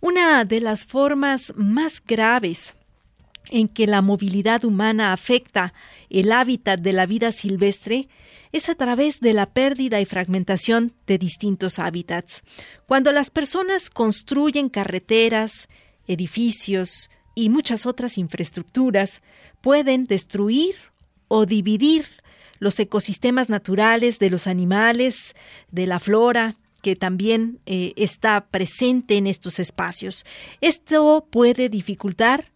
Una 0.00 0.44
de 0.44 0.60
las 0.60 0.84
formas 0.84 1.52
más 1.56 2.02
graves 2.04 2.74
en 3.50 3.68
que 3.68 3.86
la 3.86 4.02
movilidad 4.02 4.64
humana 4.64 5.12
afecta 5.12 5.72
el 6.10 6.32
hábitat 6.32 6.80
de 6.80 6.92
la 6.92 7.06
vida 7.06 7.32
silvestre 7.32 8.08
es 8.52 8.68
a 8.68 8.74
través 8.74 9.20
de 9.20 9.34
la 9.34 9.46
pérdida 9.46 10.00
y 10.00 10.06
fragmentación 10.06 10.94
de 11.06 11.18
distintos 11.18 11.78
hábitats. 11.78 12.42
Cuando 12.86 13.12
las 13.12 13.30
personas 13.30 13.90
construyen 13.90 14.68
carreteras, 14.68 15.68
edificios 16.08 17.10
y 17.34 17.50
muchas 17.50 17.86
otras 17.86 18.18
infraestructuras, 18.18 19.22
pueden 19.60 20.04
destruir 20.04 20.74
o 21.28 21.46
dividir 21.46 22.06
los 22.58 22.80
ecosistemas 22.80 23.48
naturales 23.48 24.18
de 24.18 24.30
los 24.30 24.46
animales, 24.46 25.36
de 25.70 25.86
la 25.86 26.00
flora, 26.00 26.56
que 26.82 26.96
también 26.96 27.60
eh, 27.66 27.92
está 27.96 28.46
presente 28.46 29.16
en 29.16 29.26
estos 29.26 29.58
espacios. 29.58 30.24
Esto 30.60 31.26
puede 31.30 31.68
dificultar 31.68 32.50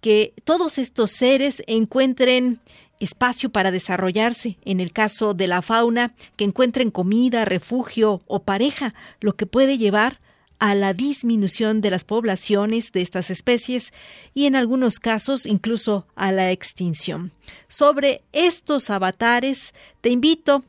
que 0.00 0.34
todos 0.44 0.78
estos 0.78 1.10
seres 1.10 1.62
encuentren 1.66 2.60
espacio 3.00 3.50
para 3.50 3.70
desarrollarse, 3.70 4.58
en 4.64 4.80
el 4.80 4.92
caso 4.92 5.34
de 5.34 5.46
la 5.46 5.62
fauna, 5.62 6.14
que 6.36 6.44
encuentren 6.44 6.90
comida, 6.90 7.44
refugio 7.44 8.22
o 8.26 8.42
pareja, 8.42 8.94
lo 9.20 9.36
que 9.36 9.46
puede 9.46 9.78
llevar 9.78 10.20
a 10.58 10.74
la 10.74 10.92
disminución 10.92 11.80
de 11.80 11.90
las 11.90 12.04
poblaciones 12.04 12.92
de 12.92 13.02
estas 13.02 13.30
especies 13.30 13.92
y 14.34 14.46
en 14.46 14.56
algunos 14.56 14.98
casos 14.98 15.46
incluso 15.46 16.06
a 16.16 16.32
la 16.32 16.50
extinción. 16.50 17.32
Sobre 17.68 18.22
estos 18.32 18.90
avatares 18.90 19.74
te 20.00 20.10
invito 20.10 20.64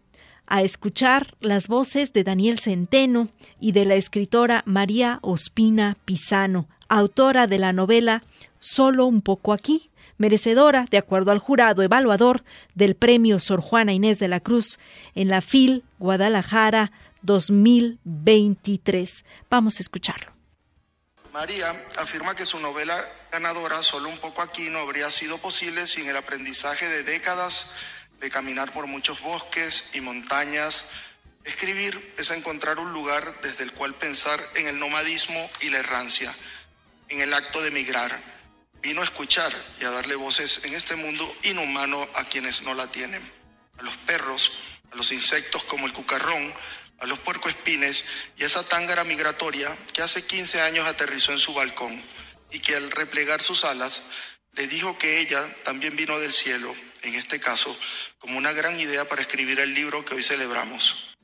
a 0.46 0.64
escuchar 0.64 1.36
las 1.42 1.68
voces 1.68 2.12
de 2.12 2.24
Daniel 2.24 2.60
Centeno 2.60 3.30
y 3.60 3.72
de 3.72 3.86
la 3.86 3.96
escritora 3.96 4.64
María 4.66 5.20
Ospina 5.22 5.98
Pisano, 6.06 6.68
autora 6.88 7.48
de 7.48 7.60
la 7.60 7.72
novela 7.72 8.24
Solo 8.62 9.06
un 9.06 9.22
poco 9.22 9.54
aquí, 9.54 9.90
merecedora, 10.18 10.86
de 10.92 10.98
acuerdo 10.98 11.32
al 11.32 11.40
jurado 11.40 11.82
evaluador, 11.82 12.44
del 12.76 12.96
premio 12.96 13.40
Sor 13.40 13.62
Juana 13.62 13.94
Inés 13.94 14.20
de 14.20 14.28
la 14.28 14.42
Cruz 14.42 14.80
en 15.16 15.30
la 15.30 15.40
FIL 15.40 15.84
Guadalajara 15.98 16.92
2023. 17.22 19.26
Vamos 19.50 19.80
a 19.80 19.84
escucharlo. 19.84 20.40
María 21.34 21.72
afirma 21.98 22.36
que 22.36 22.46
su 22.46 22.60
novela 22.60 23.00
ganadora 23.32 23.84
Solo 23.84 24.10
un 24.10 24.18
poco 24.18 24.42
aquí 24.42 24.70
no 24.70 24.80
habría 24.80 25.12
sido 25.12 25.38
posible 25.38 25.88
sin 25.88 26.10
el 26.10 26.18
aprendizaje 26.18 26.90
de 26.90 27.04
décadas 27.04 27.68
de 28.20 28.30
caminar 28.30 28.74
por 28.74 28.88
muchos 28.88 29.22
bosques 29.22 29.92
y 29.94 30.02
montañas. 30.02 30.90
Escribir 31.46 32.16
es 32.18 32.32
encontrar 32.32 32.80
un 32.80 32.92
lugar 32.92 33.24
desde 33.42 33.64
el 33.64 33.72
cual 33.72 33.94
pensar 33.96 34.40
en 34.56 34.68
el 34.68 34.80
nomadismo 34.80 35.50
y 35.62 35.70
la 35.70 35.80
errancia, 35.80 36.34
en 37.08 37.22
el 37.22 37.34
acto 37.34 37.62
de 37.62 37.72
migrar. 37.72 38.20
Vino 38.82 39.02
a 39.02 39.06
escuchar 39.06 39.54
y 39.80 39.86
a 39.86 39.92
darle 39.92 40.16
voces 40.16 40.66
en 40.66 40.74
este 40.74 40.96
mundo 40.96 41.32
inhumano 41.44 42.08
a 42.16 42.26
quienes 42.26 42.64
no 42.64 42.74
la 42.74 42.88
tienen. 42.88 43.22
A 43.78 43.84
los 43.84 43.96
perros, 43.98 44.60
a 44.92 44.96
los 44.96 45.12
insectos 45.12 45.64
como 45.66 45.86
el 45.86 45.94
cucarrón, 45.94 46.54
a 47.00 47.06
los 47.06 47.20
puercoespines 47.20 48.04
y 48.38 48.44
a 48.44 48.48
esa 48.48 48.68
tángara 48.68 49.04
migratoria 49.04 49.76
que 49.94 50.02
hace 50.02 50.26
15 50.26 50.62
años 50.62 50.88
aterrizó 50.88 51.32
en 51.32 51.40
su 51.40 51.54
balcón 51.54 52.04
y 52.52 52.60
que 52.60 52.76
al 52.76 52.92
replegar 52.92 53.42
sus 53.42 53.64
alas 53.64 54.02
le 54.54 54.68
dijo 54.68 54.98
que 54.98 55.20
ella 55.20 55.46
también 55.64 55.96
vino 55.96 56.20
del 56.20 56.34
cielo, 56.34 56.76
en 57.02 57.16
este 57.16 57.40
caso, 57.40 57.78
como 58.18 58.38
una 58.38 58.52
gran 58.52 58.80
idea 58.80 59.08
para 59.08 59.22
escribir 59.22 59.60
el 59.60 59.74
libro 59.74 60.04
que 60.04 60.16
hoy 60.16 60.24
celebramos. 60.24 61.16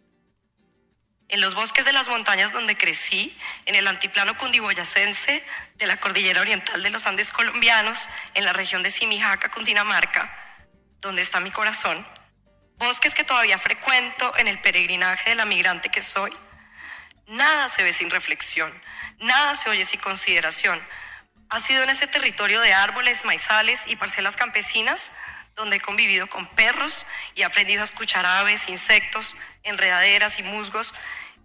En 1.27 1.41
los 1.41 1.55
bosques 1.55 1.83
de 1.85 1.91
las 1.91 2.07
montañas 2.07 2.53
donde 2.53 2.77
crecí, 2.77 3.35
en 3.65 3.73
el 3.73 3.87
antiplano 3.87 4.37
cundiboyacense 4.37 5.43
de 5.75 5.87
la 5.87 5.99
cordillera 5.99 6.41
oriental 6.41 6.83
de 6.83 6.91
los 6.91 7.07
Andes 7.07 7.31
colombianos, 7.31 8.07
en 8.35 8.45
la 8.45 8.53
región 8.53 8.83
de 8.83 8.91
Simijaca, 8.91 9.49
Cundinamarca, 9.49 10.31
donde 11.01 11.23
está 11.23 11.39
mi 11.39 11.49
corazón, 11.49 12.07
bosques 12.77 13.15
que 13.15 13.23
todavía 13.23 13.59
frecuento 13.59 14.33
en 14.37 14.47
el 14.47 14.59
peregrinaje 14.59 15.31
de 15.31 15.35
la 15.35 15.45
migrante 15.45 15.89
que 15.89 16.01
soy, 16.01 16.31
nada 17.27 17.67
se 17.69 17.83
ve 17.83 17.93
sin 17.93 18.09
reflexión, 18.09 18.71
nada 19.19 19.55
se 19.55 19.69
oye 19.69 19.85
sin 19.85 19.99
consideración. 19.99 20.85
Ha 21.49 21.59
sido 21.59 21.83
en 21.83 21.89
ese 21.89 22.07
territorio 22.07 22.59
de 22.61 22.73
árboles, 22.73 23.23
maizales 23.23 23.87
y 23.87 23.95
parcelas 23.95 24.35
campesinas 24.35 25.11
donde 25.55 25.77
he 25.77 25.81
convivido 25.81 26.27
con 26.27 26.45
perros 26.47 27.05
y 27.33 27.41
he 27.41 27.45
aprendido 27.45 27.81
a 27.81 27.85
escuchar 27.85 28.25
aves, 28.25 28.67
insectos, 28.67 29.35
enredaderas 29.63 30.37
y 30.39 30.43
musgos, 30.43 30.93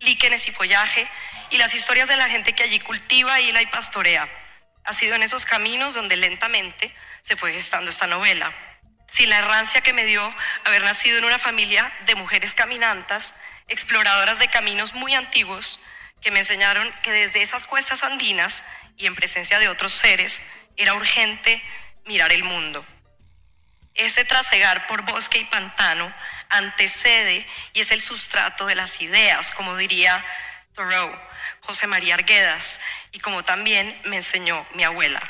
líquenes 0.00 0.48
y 0.48 0.52
follaje, 0.52 1.08
y 1.50 1.58
las 1.58 1.74
historias 1.74 2.08
de 2.08 2.16
la 2.16 2.28
gente 2.28 2.54
que 2.54 2.62
allí 2.62 2.80
cultiva, 2.80 3.40
hila 3.40 3.62
y 3.62 3.66
pastorea. 3.66 4.28
Ha 4.84 4.92
sido 4.94 5.14
en 5.14 5.22
esos 5.22 5.44
caminos 5.44 5.94
donde 5.94 6.16
lentamente 6.16 6.94
se 7.22 7.36
fue 7.36 7.52
gestando 7.52 7.90
esta 7.90 8.06
novela. 8.06 8.52
Sin 9.12 9.30
la 9.30 9.38
errancia 9.38 9.80
que 9.80 9.92
me 9.92 10.04
dio 10.04 10.34
haber 10.64 10.82
nacido 10.82 11.18
en 11.18 11.24
una 11.24 11.38
familia 11.38 11.92
de 12.06 12.14
mujeres 12.14 12.54
caminantas, 12.54 13.34
exploradoras 13.68 14.38
de 14.38 14.48
caminos 14.48 14.94
muy 14.94 15.14
antiguos, 15.14 15.80
que 16.20 16.30
me 16.30 16.40
enseñaron 16.40 16.92
que 17.02 17.10
desde 17.10 17.42
esas 17.42 17.66
cuestas 17.66 18.02
andinas 18.02 18.62
y 18.96 19.06
en 19.06 19.14
presencia 19.14 19.58
de 19.58 19.68
otros 19.68 19.92
seres 19.92 20.42
era 20.76 20.94
urgente 20.94 21.62
mirar 22.04 22.32
el 22.32 22.44
mundo. 22.44 22.84
Ese 23.94 24.24
trasegar 24.24 24.86
por 24.86 25.02
bosque 25.02 25.38
y 25.38 25.44
pantano 25.44 26.12
antecede 26.48 27.46
y 27.72 27.80
es 27.80 27.90
el 27.90 28.02
sustrato 28.02 28.66
de 28.66 28.74
las 28.74 29.00
ideas, 29.00 29.52
como 29.54 29.76
diría 29.76 30.24
Thoreau, 30.74 31.10
José 31.60 31.86
María 31.86 32.14
Arguedas, 32.14 32.80
y 33.12 33.20
como 33.20 33.44
también 33.44 34.00
me 34.04 34.16
enseñó 34.16 34.66
mi 34.74 34.84
abuela. 34.84 35.22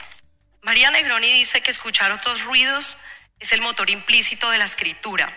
María 0.62 0.90
Negroni 0.90 1.32
dice 1.32 1.62
que 1.62 1.70
escuchar 1.70 2.12
otros 2.12 2.42
ruidos 2.42 2.98
es 3.40 3.52
el 3.52 3.62
motor 3.62 3.90
implícito 3.90 4.50
de 4.50 4.58
la 4.58 4.66
escritura. 4.66 5.36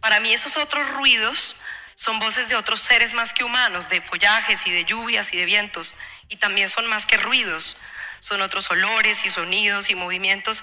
Para 0.00 0.20
mí 0.20 0.32
esos 0.32 0.56
otros 0.56 0.90
ruidos 0.94 1.56
Son 1.96 2.18
voces 2.18 2.48
de 2.50 2.56
otros 2.56 2.82
seres 2.82 3.14
más 3.14 3.32
que 3.32 3.42
humanos, 3.42 3.88
de 3.88 4.02
follajes 4.02 4.66
y 4.66 4.70
de 4.70 4.84
lluvias 4.84 5.32
y 5.32 5.38
de 5.38 5.46
vientos, 5.46 5.94
y 6.28 6.36
también 6.36 6.68
son 6.68 6.86
más 6.86 7.06
que 7.06 7.16
ruidos, 7.16 7.78
son 8.20 8.42
otros 8.42 8.70
olores 8.70 9.24
y 9.24 9.30
sonidos 9.30 9.88
y 9.88 9.94
movimientos 9.94 10.62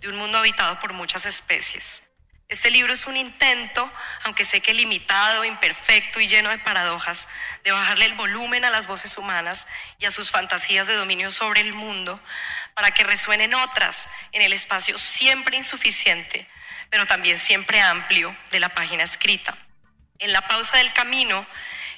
de 0.00 0.08
un 0.08 0.16
mundo 0.16 0.38
habitado 0.38 0.80
por 0.80 0.94
muchas 0.94 1.26
especies. 1.26 2.02
Este 2.48 2.70
libro 2.70 2.92
es 2.94 3.06
un 3.06 3.18
intento, 3.18 3.90
aunque 4.24 4.46
sé 4.46 4.62
que 4.62 4.74
limitado, 4.74 5.44
imperfecto 5.44 6.20
y 6.20 6.28
lleno 6.28 6.50
de 6.50 6.58
paradojas, 6.58 7.28
de 7.64 7.72
bajarle 7.72 8.06
el 8.06 8.14
volumen 8.14 8.64
a 8.64 8.70
las 8.70 8.86
voces 8.86 9.18
humanas 9.18 9.66
y 9.98 10.06
a 10.06 10.10
sus 10.10 10.30
fantasías 10.30 10.86
de 10.86 10.94
dominio 10.94 11.30
sobre 11.30 11.60
el 11.60 11.74
mundo, 11.74 12.20
para 12.74 12.90
que 12.90 13.04
resuenen 13.04 13.54
otras 13.54 14.08
en 14.32 14.42
el 14.42 14.52
espacio 14.52 14.98
siempre 14.98 15.56
insuficiente, 15.56 16.46
pero 16.90 17.06
también 17.06 17.38
siempre 17.38 17.80
amplio 17.80 18.36
de 18.50 18.60
la 18.60 18.70
página 18.70 19.04
escrita. 19.04 19.56
En 20.18 20.32
la 20.32 20.46
pausa 20.46 20.76
del 20.78 20.92
camino 20.92 21.46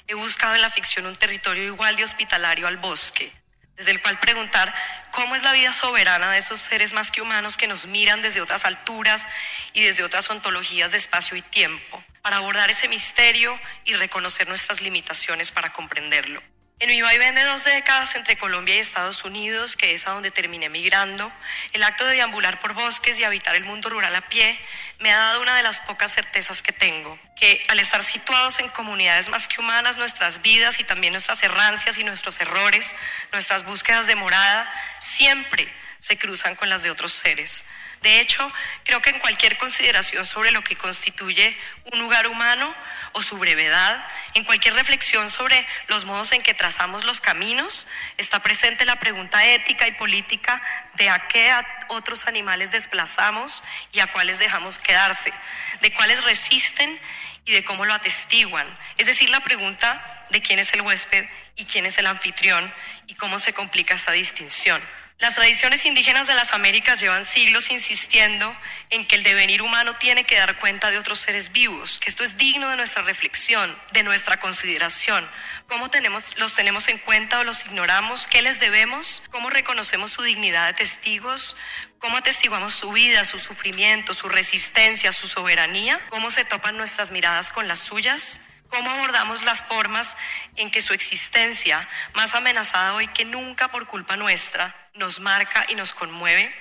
he 0.07 0.13
buscado 0.13 0.55
en 0.55 0.61
la 0.61 0.69
ficción 0.69 1.05
un 1.05 1.15
territorio 1.15 1.63
igual 1.63 1.95
de 1.95 2.03
hospitalario 2.03 2.67
al 2.67 2.77
bosque, 2.77 3.31
desde 3.75 3.91
el 3.91 4.01
cual 4.01 4.19
preguntar 4.19 4.73
cómo 5.11 5.35
es 5.35 5.43
la 5.43 5.51
vida 5.51 5.73
soberana 5.73 6.31
de 6.31 6.39
esos 6.39 6.61
seres 6.61 6.93
más 6.93 7.11
que 7.11 7.21
humanos 7.21 7.57
que 7.57 7.67
nos 7.67 7.85
miran 7.85 8.21
desde 8.21 8.41
otras 8.41 8.65
alturas 8.65 9.27
y 9.73 9.83
desde 9.83 10.03
otras 10.03 10.29
ontologías 10.29 10.91
de 10.91 10.97
espacio 10.97 11.35
y 11.37 11.41
tiempo, 11.41 12.03
para 12.21 12.37
abordar 12.37 12.71
ese 12.71 12.87
misterio 12.87 13.59
y 13.83 13.93
reconocer 13.95 14.47
nuestras 14.47 14.81
limitaciones 14.81 15.51
para 15.51 15.73
comprenderlo. 15.73 16.41
En 16.77 16.89
mi 16.89 17.01
vaivén 17.01 17.35
de 17.35 17.43
dos 17.45 17.63
décadas 17.63 18.15
entre 18.15 18.35
Colombia 18.35 18.75
y 18.75 18.79
Estados 18.79 19.23
Unidos, 19.23 19.77
que 19.77 19.93
es 19.93 20.05
a 20.05 20.11
donde 20.11 20.29
terminé 20.29 20.67
migrando, 20.67 21.31
el 21.71 21.81
acto 21.83 22.05
de 22.05 22.15
deambular 22.15 22.59
por 22.59 22.73
bosques 22.73 23.17
y 23.17 23.23
habitar 23.23 23.55
el 23.55 23.63
mundo 23.63 23.89
rural 23.89 24.13
a 24.13 24.27
pie 24.27 24.59
me 24.99 25.09
ha 25.09 25.17
dado 25.17 25.41
una 25.41 25.55
de 25.55 25.63
las 25.63 25.79
pocas 25.79 26.11
certezas 26.11 26.61
que 26.61 26.73
tengo, 26.73 27.17
que 27.37 27.65
al 27.69 27.79
estar 27.79 28.03
situados 28.03 28.59
en 28.59 28.67
comunidades 28.67 29.29
más 29.29 29.47
que 29.47 29.61
humanas, 29.61 29.95
nuestras 29.95 30.41
vidas 30.41 30.81
y 30.81 30.83
también 30.83 31.13
nuestras 31.13 31.41
errancias 31.43 31.97
y 31.97 32.03
nuestros 32.03 32.41
errores, 32.41 32.93
nuestras 33.31 33.63
búsquedas 33.63 34.05
de 34.05 34.15
morada, 34.15 34.69
siempre 34.99 35.71
se 36.01 36.17
cruzan 36.17 36.57
con 36.57 36.67
las 36.67 36.83
de 36.83 36.91
otros 36.91 37.13
seres. 37.13 37.65
De 38.05 38.19
hecho, 38.19 38.51
creo 38.83 39.01
que 39.01 39.09
en 39.09 39.17
cualquier 39.17 39.57
consideración 39.57 40.27
sobre 40.27 40.51
lo 40.51 40.63
que 40.63 40.75
constituye 40.75 41.57
un 41.91 41.97
lugar 41.97 42.27
humano, 42.27 42.71
o 43.13 43.21
su 43.23 43.39
brevedad, 43.39 44.05
en 44.35 44.43
cualquier 44.43 44.75
reflexión 44.75 45.31
sobre 45.31 45.65
los 45.87 46.05
modos 46.05 46.31
en 46.31 46.43
que 46.43 46.53
trazamos 46.53 47.03
los 47.03 47.19
caminos, 47.19 47.87
está 48.17 48.43
presente 48.43 48.85
la 48.85 48.99
pregunta 48.99 49.43
ética 49.43 49.87
y 49.87 49.93
política 49.93 50.61
de 50.93 51.09
a 51.09 51.27
qué 51.27 51.51
otros 51.87 52.27
animales 52.27 52.69
desplazamos 52.69 53.63
y 53.91 54.01
a 54.01 54.11
cuáles 54.11 54.37
dejamos 54.37 54.77
quedarse, 54.77 55.33
de 55.81 55.91
cuáles 55.91 56.23
resisten 56.25 56.99
y 57.43 57.53
de 57.53 57.65
cómo 57.65 57.85
lo 57.85 57.93
atestiguan. 57.95 58.67
Es 58.99 59.07
decir, 59.07 59.31
la 59.31 59.39
pregunta 59.39 60.27
de 60.29 60.43
quién 60.43 60.59
es 60.59 60.71
el 60.75 60.81
huésped 60.81 61.25
y 61.55 61.65
quién 61.65 61.87
es 61.87 61.97
el 61.97 62.05
anfitrión 62.05 62.71
y 63.07 63.15
cómo 63.15 63.39
se 63.39 63.53
complica 63.53 63.95
esta 63.95 64.11
distinción. 64.11 64.79
Las 65.17 65.33
tradiciones 65.33 65.85
indígenas 65.85 66.27
de 66.27 66.35
las 66.35 66.51
Américas 66.51 66.99
llevan 66.99 67.25
siglos 67.25 67.71
insistiendo 67.71 68.53
en 68.89 69.07
que 69.07 69.15
el 69.15 69.23
devenir 69.23 69.61
humano 69.61 69.95
tiene 69.95 70.25
que 70.25 70.35
dar 70.35 70.59
cuenta 70.59 70.91
de 70.91 70.97
otros 70.97 71.19
seres 71.19 71.53
vivos, 71.53 72.01
que 72.01 72.09
esto 72.09 72.25
es 72.25 72.37
digno 72.37 72.69
de 72.69 72.75
nuestra 72.75 73.01
reflexión, 73.01 73.77
de 73.93 74.03
nuestra 74.03 74.41
consideración. 74.41 75.25
¿Cómo 75.69 75.89
tenemos, 75.89 76.37
los 76.37 76.53
tenemos 76.53 76.89
en 76.89 76.97
cuenta 76.97 77.39
o 77.39 77.45
los 77.45 77.65
ignoramos? 77.65 78.27
¿Qué 78.27 78.41
les 78.41 78.59
debemos? 78.59 79.23
¿Cómo 79.31 79.49
reconocemos 79.49 80.11
su 80.11 80.21
dignidad 80.21 80.67
de 80.67 80.73
testigos? 80.73 81.55
¿Cómo 81.99 82.17
atestiguamos 82.17 82.73
su 82.73 82.91
vida, 82.91 83.23
su 83.23 83.39
sufrimiento, 83.39 84.13
su 84.13 84.27
resistencia, 84.27 85.13
su 85.13 85.29
soberanía? 85.29 86.01
¿Cómo 86.09 86.29
se 86.29 86.43
topan 86.43 86.75
nuestras 86.75 87.11
miradas 87.11 87.51
con 87.51 87.69
las 87.69 87.79
suyas? 87.79 88.45
¿Cómo 88.69 88.89
abordamos 88.89 89.43
las 89.43 89.61
formas 89.61 90.17
en 90.55 90.71
que 90.71 90.81
su 90.81 90.93
existencia, 90.93 91.87
más 92.13 92.33
amenazada 92.35 92.93
hoy 92.95 93.07
que 93.07 93.25
nunca 93.25 93.69
por 93.69 93.87
culpa 93.87 94.17
nuestra, 94.17 94.75
nos 94.93 95.19
marca 95.19 95.65
y 95.69 95.75
nos 95.75 95.93
conmueve? 95.93 96.53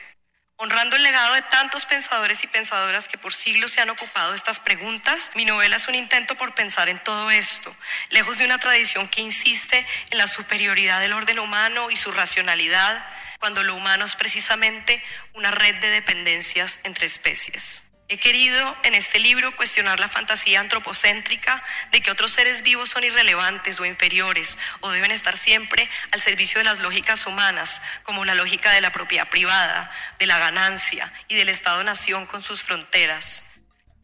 Honrando 0.57 0.95
el 0.95 1.03
legado 1.03 1.35
de 1.35 1.43
tantos 1.43 1.85
pensadores 1.85 2.45
y 2.45 2.47
pensadoras 2.47 3.09
que 3.09 3.19
por 3.19 3.35
siglos 3.35 3.73
se 3.73 3.81
han 3.81 3.91
ocupado 3.91 4.31
de 4.31 4.37
estas 4.37 4.61
preguntas, 4.61 5.33
mi 5.35 5.45
novela 5.45 5.77
es 5.77 5.89
un 5.89 5.97
intento 5.97 6.37
por 6.37 6.55
pensar 6.55 6.89
en 6.89 7.03
todo 7.03 7.31
esto, 7.33 7.75
lejos 8.11 8.39
de 8.39 8.45
una 8.45 8.59
tradición 8.59 9.09
que 9.09 9.21
insiste 9.21 9.85
en 10.11 10.19
la 10.19 10.29
superioridad 10.29 11.01
del 11.01 11.13
orden 11.13 11.41
humano 11.41 11.91
y 11.91 11.97
su 11.97 12.13
racionalidad, 12.13 13.05
cuando 13.41 13.65
lo 13.65 13.75
humano 13.75 14.05
es 14.05 14.15
precisamente 14.15 15.03
una 15.33 15.51
red 15.51 15.75
de 15.81 15.91
dependencias 15.91 16.79
entre 16.85 17.07
especies. 17.07 17.83
He 18.07 18.19
querido 18.19 18.77
en 18.83 18.93
este 18.95 19.19
libro 19.19 19.57
cuestionar 19.57 19.99
la 19.99 20.09
fantasía 20.09 20.61
antropocéntrica 20.61 21.65
de 21.91 22.03
que 22.03 22.11
otros 22.11 22.33
seres 22.33 22.63
vivos 22.63 22.91
son 22.91 23.03
irrelevantes 23.03 23.81
o 23.81 23.87
inferiores 23.87 24.59
o 24.81 24.91
deben 24.91 25.11
estar 25.11 25.39
siempre 25.39 25.89
al 26.13 26.21
servicio 26.21 26.59
de 26.59 26.65
las 26.65 26.81
lógicas 26.81 27.27
humanas, 27.27 27.81
como 28.03 28.27
la 28.27 28.35
lógica 28.35 28.73
de 28.73 28.83
la 28.83 28.93
propiedad 28.93 29.31
privada, 29.31 29.91
de 30.19 30.27
la 30.27 30.39
ganancia 30.39 31.11
y 31.29 31.35
del 31.35 31.49
Estado-nación 31.49 32.27
con 32.27 32.43
sus 32.43 32.63
fronteras. 32.63 33.51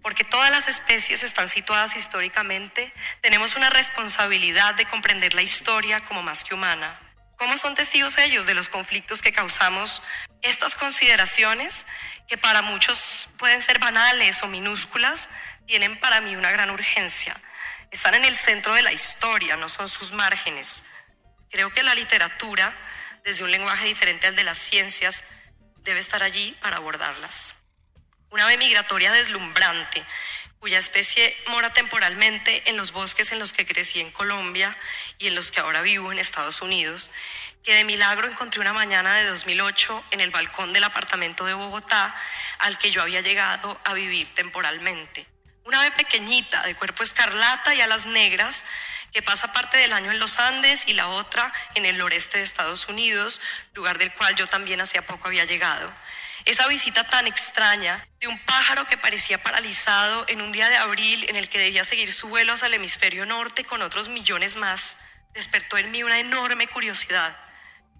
Porque 0.01 0.25
todas 0.25 0.51
las 0.51 0.67
especies 0.67 1.23
están 1.23 1.51
situadas 1.51 1.95
históricamente, 1.95 2.95
tenemos 3.21 3.55
una 3.55 3.69
responsabilidad 3.69 4.75
de 4.77 4.87
comprender 4.87 5.35
la 5.35 5.43
historia 5.43 6.01
como 6.01 6.23
más 6.23 6.43
que 6.43 6.55
humana. 6.55 6.99
¿Cómo 7.41 7.57
son 7.57 7.75
testigos 7.75 8.19
ellos 8.19 8.45
de 8.45 8.53
los 8.53 8.69
conflictos 8.69 9.23
que 9.23 9.33
causamos? 9.33 10.03
Estas 10.43 10.75
consideraciones 10.75 11.87
que 12.29 12.37
para 12.37 12.61
muchos 12.61 13.31
pueden 13.39 13.63
ser 13.63 13.79
banales 13.79 14.43
o 14.43 14.47
minúsculas, 14.47 15.31
tienen 15.67 15.99
para 16.01 16.21
mí 16.21 16.37
una 16.37 16.51
gran 16.51 16.69
urgencia. 16.69 17.35
Están 17.91 18.15
en 18.15 18.27
el 18.27 18.37
centro 18.37 18.75
de 18.75 18.83
la 18.83 18.93
historia, 18.93 19.57
no 19.57 19.71
son 19.71 19.89
sus 19.89 20.13
márgenes. 20.13 20.85
Creo 21.51 21.73
que 21.73 21.83
la 21.83 21.95
literatura, 21.95 22.77
desde 23.25 23.43
un 23.43 23.51
lenguaje 23.51 23.87
diferente 23.87 24.27
al 24.27 24.37
de 24.37 24.45
las 24.45 24.59
ciencias, 24.59 25.25
debe 25.79 25.99
estar 25.99 26.23
allí 26.23 26.55
para 26.61 26.77
abordarlas. 26.77 27.63
Una 28.29 28.45
ave 28.45 28.59
migratoria 28.59 29.13
deslumbrante, 29.13 30.05
cuya 30.61 30.77
especie 30.77 31.35
mora 31.47 31.73
temporalmente 31.73 32.69
en 32.69 32.77
los 32.77 32.93
bosques 32.93 33.33
en 33.33 33.39
los 33.39 33.55
que 33.55 33.65
crecí 33.65 33.99
en 33.99 34.11
Colombia 34.11 34.77
y 35.19 35.27
en 35.29 35.35
los 35.35 35.51
que 35.51 35.61
ahora 35.61 35.81
vivo 35.81 36.13
en 36.13 36.19
Estados 36.19 36.61
Unidos, 36.61 37.11
que 37.65 37.75
de 37.75 37.85
milagro 37.85 38.29
encontré 38.29 38.61
una 38.61 38.75
mañana 38.75 39.17
de 39.17 39.25
2008 39.25 40.05
en 40.11 40.21
el 40.21 40.31
balcón 40.31 40.73
del 40.73 40.85
apartamento 40.85 41.47
de 41.47 41.55
Bogotá 41.55 42.15
al 42.59 42.77
que 42.77 42.91
yo 42.91 43.01
había 43.01 43.23
llegado 43.23 43.81
a 43.85 43.95
vivir 43.95 44.35
temporalmente. 44.35 45.27
Una 45.65 45.81
ave 45.81 45.93
pequeñita, 45.93 46.63
de 46.63 46.75
cuerpo 46.75 47.03
escarlata 47.03 47.75
y 47.75 47.81
alas 47.81 48.05
negras, 48.05 48.67
que 49.13 49.23
pasa 49.23 49.55
parte 49.55 49.79
del 49.79 49.95
año 49.95 50.11
en 50.11 50.19
los 50.19 50.39
Andes 50.39 50.87
y 50.87 50.93
la 50.93 51.09
otra 51.09 51.55
en 51.75 51.87
el 51.87 51.97
noreste 51.97 52.37
de 52.37 52.45
Estados 52.45 52.87
Unidos, 52.87 53.41
lugar 53.73 53.97
del 53.97 54.13
cual 54.13 54.37
yo 54.37 54.47
también 54.47 54.83
hacía 54.83 55.07
poco 55.07 55.29
había 55.29 55.47
llegado. 55.47 55.91
Esa 56.45 56.67
visita 56.69 57.05
tan 57.07 57.27
extraña 57.27 58.07
de 58.19 58.29
un 58.29 58.39
pájaro 58.45 58.87
que 58.87 58.97
parecía 58.97 59.43
paralizado 59.43 60.25
en 60.29 60.41
un 60.41 60.53
día 60.53 60.69
de 60.69 60.77
abril 60.77 61.27
en 61.29 61.37
el 61.37 61.49
que 61.49 61.59
debía 61.59 61.85
seguir 61.85 62.13
su 62.13 62.29
vuelo 62.29 62.53
hacia 62.53 62.67
el 62.67 62.75
hemisferio 62.75 63.27
norte 63.27 63.65
con 63.65 63.83
otros 63.83 64.09
millones 64.09 64.57
más, 64.57 64.99
despertó 65.35 65.79
en 65.79 65.91
mí 65.91 66.03
una 66.03 66.19
enorme 66.19 66.67
curiosidad 66.69 67.37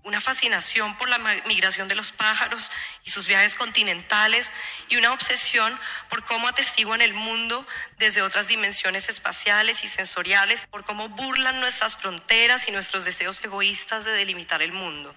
una 0.03 0.21
fascinación 0.21 0.97
por 0.97 1.09
la 1.09 1.19
migración 1.19 1.87
de 1.89 1.95
los 1.95 2.13
pájaros 2.13 2.71
y 3.05 3.11
sus 3.11 3.27
viajes 3.27 3.55
continentales 3.55 4.51
y 4.89 4.97
una 4.97 5.13
obsesión 5.13 5.79
por 6.09 6.25
cómo 6.25 6.49
atestiguan 6.49 7.03
el 7.03 7.13
mundo 7.13 7.67
desde 7.99 8.23
otras 8.23 8.49
dimensiones 8.49 9.09
espaciales 9.09 9.85
y 9.85 9.89
sensoriales, 9.89 10.67
por 10.67 10.85
cómo 10.85 11.09
burlan 11.11 11.61
nuestras 11.61 11.97
fronteras 11.97 12.67
y 12.67 12.73
nuestros 12.73 13.05
deseos 13.05 13.43
egoístas 13.45 14.05
de 14.05 14.13
delimitar 14.13 14.63
el 14.63 14.73
mundo. 14.73 15.15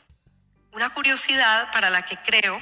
Una 0.73 0.89
curiosidad 0.89 1.71
para 1.71 1.89
la 1.89 2.01
que 2.01 2.17
creo 2.17 2.61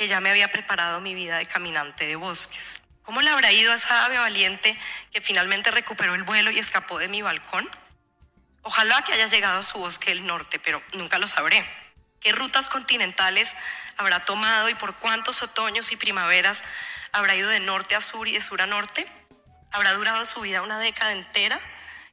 que 0.00 0.06
ya 0.06 0.22
me 0.22 0.30
había 0.30 0.50
preparado 0.50 0.98
mi 1.02 1.14
vida 1.14 1.36
de 1.36 1.44
caminante 1.44 2.06
de 2.06 2.16
bosques. 2.16 2.82
¿Cómo 3.02 3.20
le 3.20 3.28
habrá 3.28 3.52
ido 3.52 3.70
a 3.70 3.74
esa 3.74 4.06
ave 4.06 4.16
valiente 4.16 4.74
que 5.12 5.20
finalmente 5.20 5.70
recuperó 5.70 6.14
el 6.14 6.22
vuelo 6.22 6.50
y 6.50 6.58
escapó 6.58 6.98
de 6.98 7.06
mi 7.06 7.20
balcón? 7.20 7.68
Ojalá 8.62 9.02
que 9.02 9.12
haya 9.12 9.26
llegado 9.26 9.58
a 9.58 9.62
su 9.62 9.78
bosque 9.78 10.08
del 10.08 10.24
norte, 10.24 10.58
pero 10.58 10.82
nunca 10.94 11.18
lo 11.18 11.28
sabré. 11.28 11.68
¿Qué 12.18 12.32
rutas 12.32 12.66
continentales 12.66 13.54
habrá 13.98 14.24
tomado 14.24 14.70
y 14.70 14.74
por 14.74 14.96
cuántos 14.96 15.42
otoños 15.42 15.92
y 15.92 15.96
primaveras 15.96 16.64
habrá 17.12 17.34
ido 17.34 17.50
de 17.50 17.60
norte 17.60 17.94
a 17.94 18.00
sur 18.00 18.26
y 18.26 18.32
de 18.32 18.40
sur 18.40 18.62
a 18.62 18.66
norte? 18.66 19.06
¿Habrá 19.70 19.92
durado 19.92 20.24
su 20.24 20.40
vida 20.40 20.62
una 20.62 20.78
década 20.78 21.12
entera, 21.12 21.60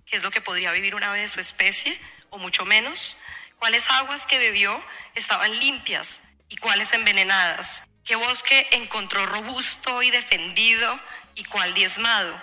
que 0.05 0.17
es 0.17 0.23
lo 0.23 0.31
que 0.31 0.41
podría 0.41 0.73
vivir 0.73 0.93
una 0.93 1.13
vez 1.13 1.21
de 1.21 1.33
su 1.35 1.39
especie, 1.39 1.97
o 2.31 2.37
mucho 2.37 2.65
menos? 2.65 3.15
¿Cuáles 3.59 3.89
aguas 3.89 4.27
que 4.27 4.39
bebió 4.39 4.83
estaban 5.15 5.57
limpias 5.57 6.21
y 6.49 6.57
cuáles 6.57 6.93
envenenadas? 6.93 7.83
¿Qué 8.03 8.15
bosque 8.15 8.67
encontró 8.71 9.25
robusto 9.25 10.01
y 10.01 10.11
defendido 10.11 10.99
y 11.35 11.43
cuál 11.45 11.73
diezmado? 11.73 12.41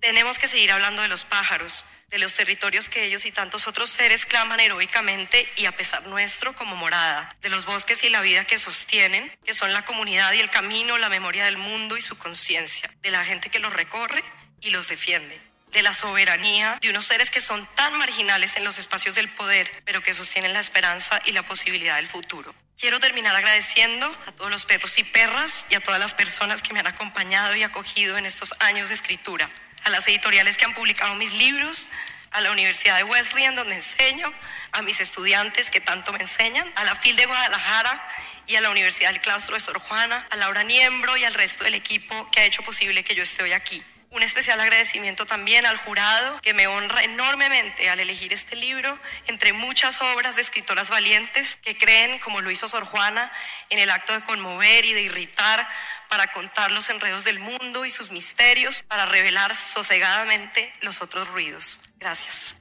Tenemos 0.00 0.38
que 0.38 0.46
seguir 0.46 0.72
hablando 0.72 1.02
de 1.02 1.08
los 1.08 1.24
pájaros 1.24 1.84
de 2.08 2.18
los 2.18 2.34
territorios 2.34 2.88
que 2.88 3.04
ellos 3.04 3.26
y 3.26 3.32
tantos 3.32 3.66
otros 3.66 3.90
seres 3.90 4.26
claman 4.26 4.60
heroicamente 4.60 5.48
y 5.56 5.66
a 5.66 5.76
pesar 5.76 6.06
nuestro 6.06 6.54
como 6.54 6.76
morada, 6.76 7.34
de 7.40 7.48
los 7.48 7.66
bosques 7.66 8.04
y 8.04 8.08
la 8.08 8.20
vida 8.20 8.44
que 8.44 8.58
sostienen, 8.58 9.32
que 9.44 9.52
son 9.52 9.72
la 9.72 9.84
comunidad 9.84 10.32
y 10.32 10.40
el 10.40 10.50
camino, 10.50 10.98
la 10.98 11.08
memoria 11.08 11.44
del 11.44 11.58
mundo 11.58 11.96
y 11.96 12.00
su 12.00 12.16
conciencia, 12.16 12.90
de 13.02 13.10
la 13.10 13.24
gente 13.24 13.50
que 13.50 13.58
los 13.58 13.72
recorre 13.72 14.22
y 14.60 14.70
los 14.70 14.88
defiende 14.88 15.40
de 15.76 15.82
la 15.82 15.92
soberanía 15.92 16.78
de 16.80 16.88
unos 16.88 17.04
seres 17.04 17.30
que 17.30 17.38
son 17.38 17.66
tan 17.74 17.98
marginales 17.98 18.56
en 18.56 18.64
los 18.64 18.78
espacios 18.78 19.14
del 19.14 19.28
poder, 19.28 19.70
pero 19.84 20.02
que 20.02 20.14
sostienen 20.14 20.54
la 20.54 20.60
esperanza 20.60 21.20
y 21.26 21.32
la 21.32 21.42
posibilidad 21.42 21.96
del 21.96 22.08
futuro. 22.08 22.54
Quiero 22.80 22.98
terminar 22.98 23.36
agradeciendo 23.36 24.06
a 24.26 24.32
todos 24.32 24.50
los 24.50 24.64
perros 24.64 24.96
y 24.96 25.04
perras 25.04 25.66
y 25.68 25.74
a 25.74 25.80
todas 25.80 26.00
las 26.00 26.14
personas 26.14 26.62
que 26.62 26.72
me 26.72 26.80
han 26.80 26.86
acompañado 26.86 27.54
y 27.54 27.62
acogido 27.62 28.16
en 28.16 28.24
estos 28.24 28.54
años 28.60 28.88
de 28.88 28.94
escritura, 28.94 29.50
a 29.84 29.90
las 29.90 30.08
editoriales 30.08 30.56
que 30.56 30.64
han 30.64 30.72
publicado 30.72 31.14
mis 31.14 31.34
libros, 31.34 31.90
a 32.30 32.40
la 32.40 32.52
Universidad 32.52 32.96
de 32.96 33.04
Wesleyan 33.04 33.54
donde 33.54 33.74
enseño, 33.74 34.32
a 34.72 34.80
mis 34.80 34.98
estudiantes 35.00 35.70
que 35.70 35.82
tanto 35.82 36.10
me 36.10 36.20
enseñan, 36.20 36.72
a 36.74 36.84
la 36.84 36.96
FIL 36.96 37.16
de 37.16 37.26
Guadalajara 37.26 38.02
y 38.46 38.56
a 38.56 38.62
la 38.62 38.70
Universidad 38.70 39.10
del 39.10 39.20
Claustro 39.20 39.56
de 39.56 39.60
Sor 39.60 39.78
Juana, 39.78 40.26
a 40.30 40.36
Laura 40.36 40.62
Niembro 40.62 41.18
y 41.18 41.24
al 41.24 41.34
resto 41.34 41.64
del 41.64 41.74
equipo 41.74 42.30
que 42.30 42.40
ha 42.40 42.44
hecho 42.46 42.62
posible 42.62 43.04
que 43.04 43.14
yo 43.14 43.22
esté 43.22 43.42
hoy 43.42 43.52
aquí. 43.52 43.84
Un 44.10 44.22
especial 44.22 44.60
agradecimiento 44.60 45.26
también 45.26 45.66
al 45.66 45.76
jurado 45.76 46.40
que 46.40 46.54
me 46.54 46.66
honra 46.66 47.02
enormemente 47.02 47.90
al 47.90 48.00
elegir 48.00 48.32
este 48.32 48.56
libro 48.56 48.98
entre 49.26 49.52
muchas 49.52 50.00
obras 50.00 50.36
de 50.36 50.42
escritoras 50.42 50.88
valientes 50.88 51.56
que 51.56 51.76
creen, 51.76 52.18
como 52.20 52.40
lo 52.40 52.50
hizo 52.50 52.68
Sor 52.68 52.84
Juana, 52.84 53.32
en 53.68 53.78
el 53.78 53.90
acto 53.90 54.12
de 54.12 54.24
conmover 54.24 54.84
y 54.84 54.94
de 54.94 55.02
irritar 55.02 55.68
para 56.08 56.32
contar 56.32 56.70
los 56.70 56.88
enredos 56.88 57.24
del 57.24 57.40
mundo 57.40 57.84
y 57.84 57.90
sus 57.90 58.10
misterios, 58.10 58.82
para 58.84 59.06
revelar 59.06 59.56
sosegadamente 59.56 60.72
los 60.80 61.02
otros 61.02 61.28
ruidos. 61.28 61.80
Gracias. 61.98 62.56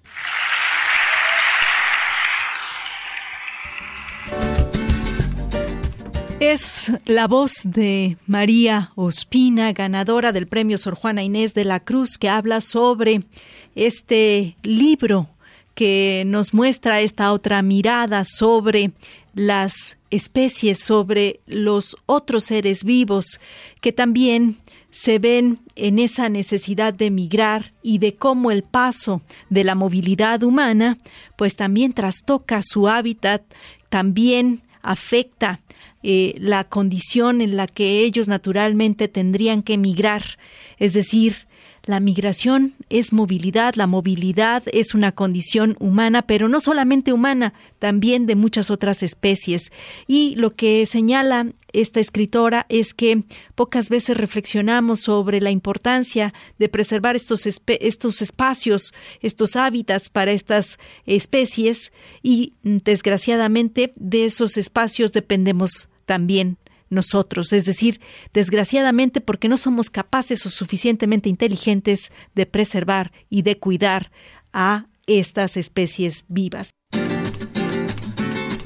Es 6.40 6.92
la 7.06 7.28
voz 7.28 7.62
de 7.64 8.18
María 8.28 8.92
Ospina, 8.96 9.72
ganadora 9.72 10.34
del 10.34 10.48
premio 10.48 10.78
Sor 10.78 10.96
Juana 10.96 11.24
Inés 11.24 11.54
de 11.54 11.64
la 11.64 11.80
Cruz, 11.80 12.18
que 12.18 12.28
habla 12.28 12.60
sobre 12.60 13.24
este 13.74 14.58
libro 14.62 15.30
que 15.76 16.24
nos 16.26 16.54
muestra 16.54 17.00
esta 17.00 17.32
otra 17.32 17.62
mirada 17.62 18.26
sobre 18.26 18.92
las 19.34 19.98
especies, 20.12 20.80
sobre 20.80 21.40
los 21.48 21.96
otros 22.06 22.46
seres 22.46 22.84
vivos 22.84 23.40
que 23.80 23.94
también 23.94 24.58
se 24.92 25.20
ven 25.20 25.60
en 25.76 26.00
esa 26.00 26.28
necesidad 26.28 26.94
de 26.94 27.12
migrar 27.12 27.74
y 27.82 27.98
de 27.98 28.16
cómo 28.16 28.52
el 28.52 28.64
paso 28.64 29.22
de 29.50 29.64
la 29.64 29.76
movilidad 29.76 30.44
humana 30.44 30.98
pues 31.38 31.56
también 31.56 31.94
trastoca 31.94 32.62
su 32.62 32.88
hábitat, 32.88 33.42
también 33.90 34.62
afecta 34.86 35.60
eh, 36.04 36.36
la 36.38 36.64
condición 36.64 37.42
en 37.42 37.58
la 37.58 37.68
que 37.68 38.00
ellos 38.02 38.28
naturalmente 38.28 39.08
tendrían 39.08 39.64
que 39.64 39.78
migrar, 39.78 40.24
es 40.78 40.94
decir, 40.94 41.48
la 41.86 42.00
migración 42.00 42.74
es 42.90 43.14
movilidad, 43.14 43.76
la 43.76 43.88
movilidad 43.88 44.64
es 44.74 44.94
una 44.94 45.12
condición 45.12 45.76
humana, 45.80 46.24
pero 46.24 46.50
no 46.50 46.60
solamente 46.60 47.14
humana, 47.14 47.54
también 47.80 48.26
de 48.26 48.36
muchas 48.36 48.72
otras 48.72 49.04
especies. 49.04 49.72
Y 50.08 50.36
lo 50.36 50.52
que 50.52 50.86
señala 50.88 51.48
esta 51.74 52.00
escritora 52.00 52.66
es 52.70 52.94
que 52.94 53.24
pocas 53.54 53.90
veces 53.90 54.18
reflexionamos 54.18 55.02
sobre 55.02 55.42
la 55.42 55.52
importancia 55.52 56.34
de 56.58 56.70
preservar 56.70 57.16
estos, 57.16 57.46
espacios, 57.46 58.94
estos 59.22 59.56
hábitats 59.56 60.10
para 60.10 60.32
estas 60.32 60.80
especies 61.06 61.92
y 62.24 62.54
desgraciadamente 62.64 63.94
de 63.96 64.26
esos 64.26 64.58
espacios 64.58 65.12
dependemos 65.12 65.90
también 66.06 66.58
nosotros, 66.90 67.54
es 67.54 67.66
decir, 67.66 68.02
desgraciadamente 68.34 69.22
porque 69.22 69.48
no 69.48 69.58
somos 69.58 69.90
capaces 69.90 70.46
o 70.46 70.50
suficientemente 70.50 71.30
inteligentes 71.30 72.12
de 72.36 72.46
preservar 72.46 73.12
y 73.30 73.42
de 73.42 73.58
cuidar 73.58 74.12
a 74.54 74.88
estas 75.08 75.58
especies 75.58 76.26
vivas. 76.28 76.72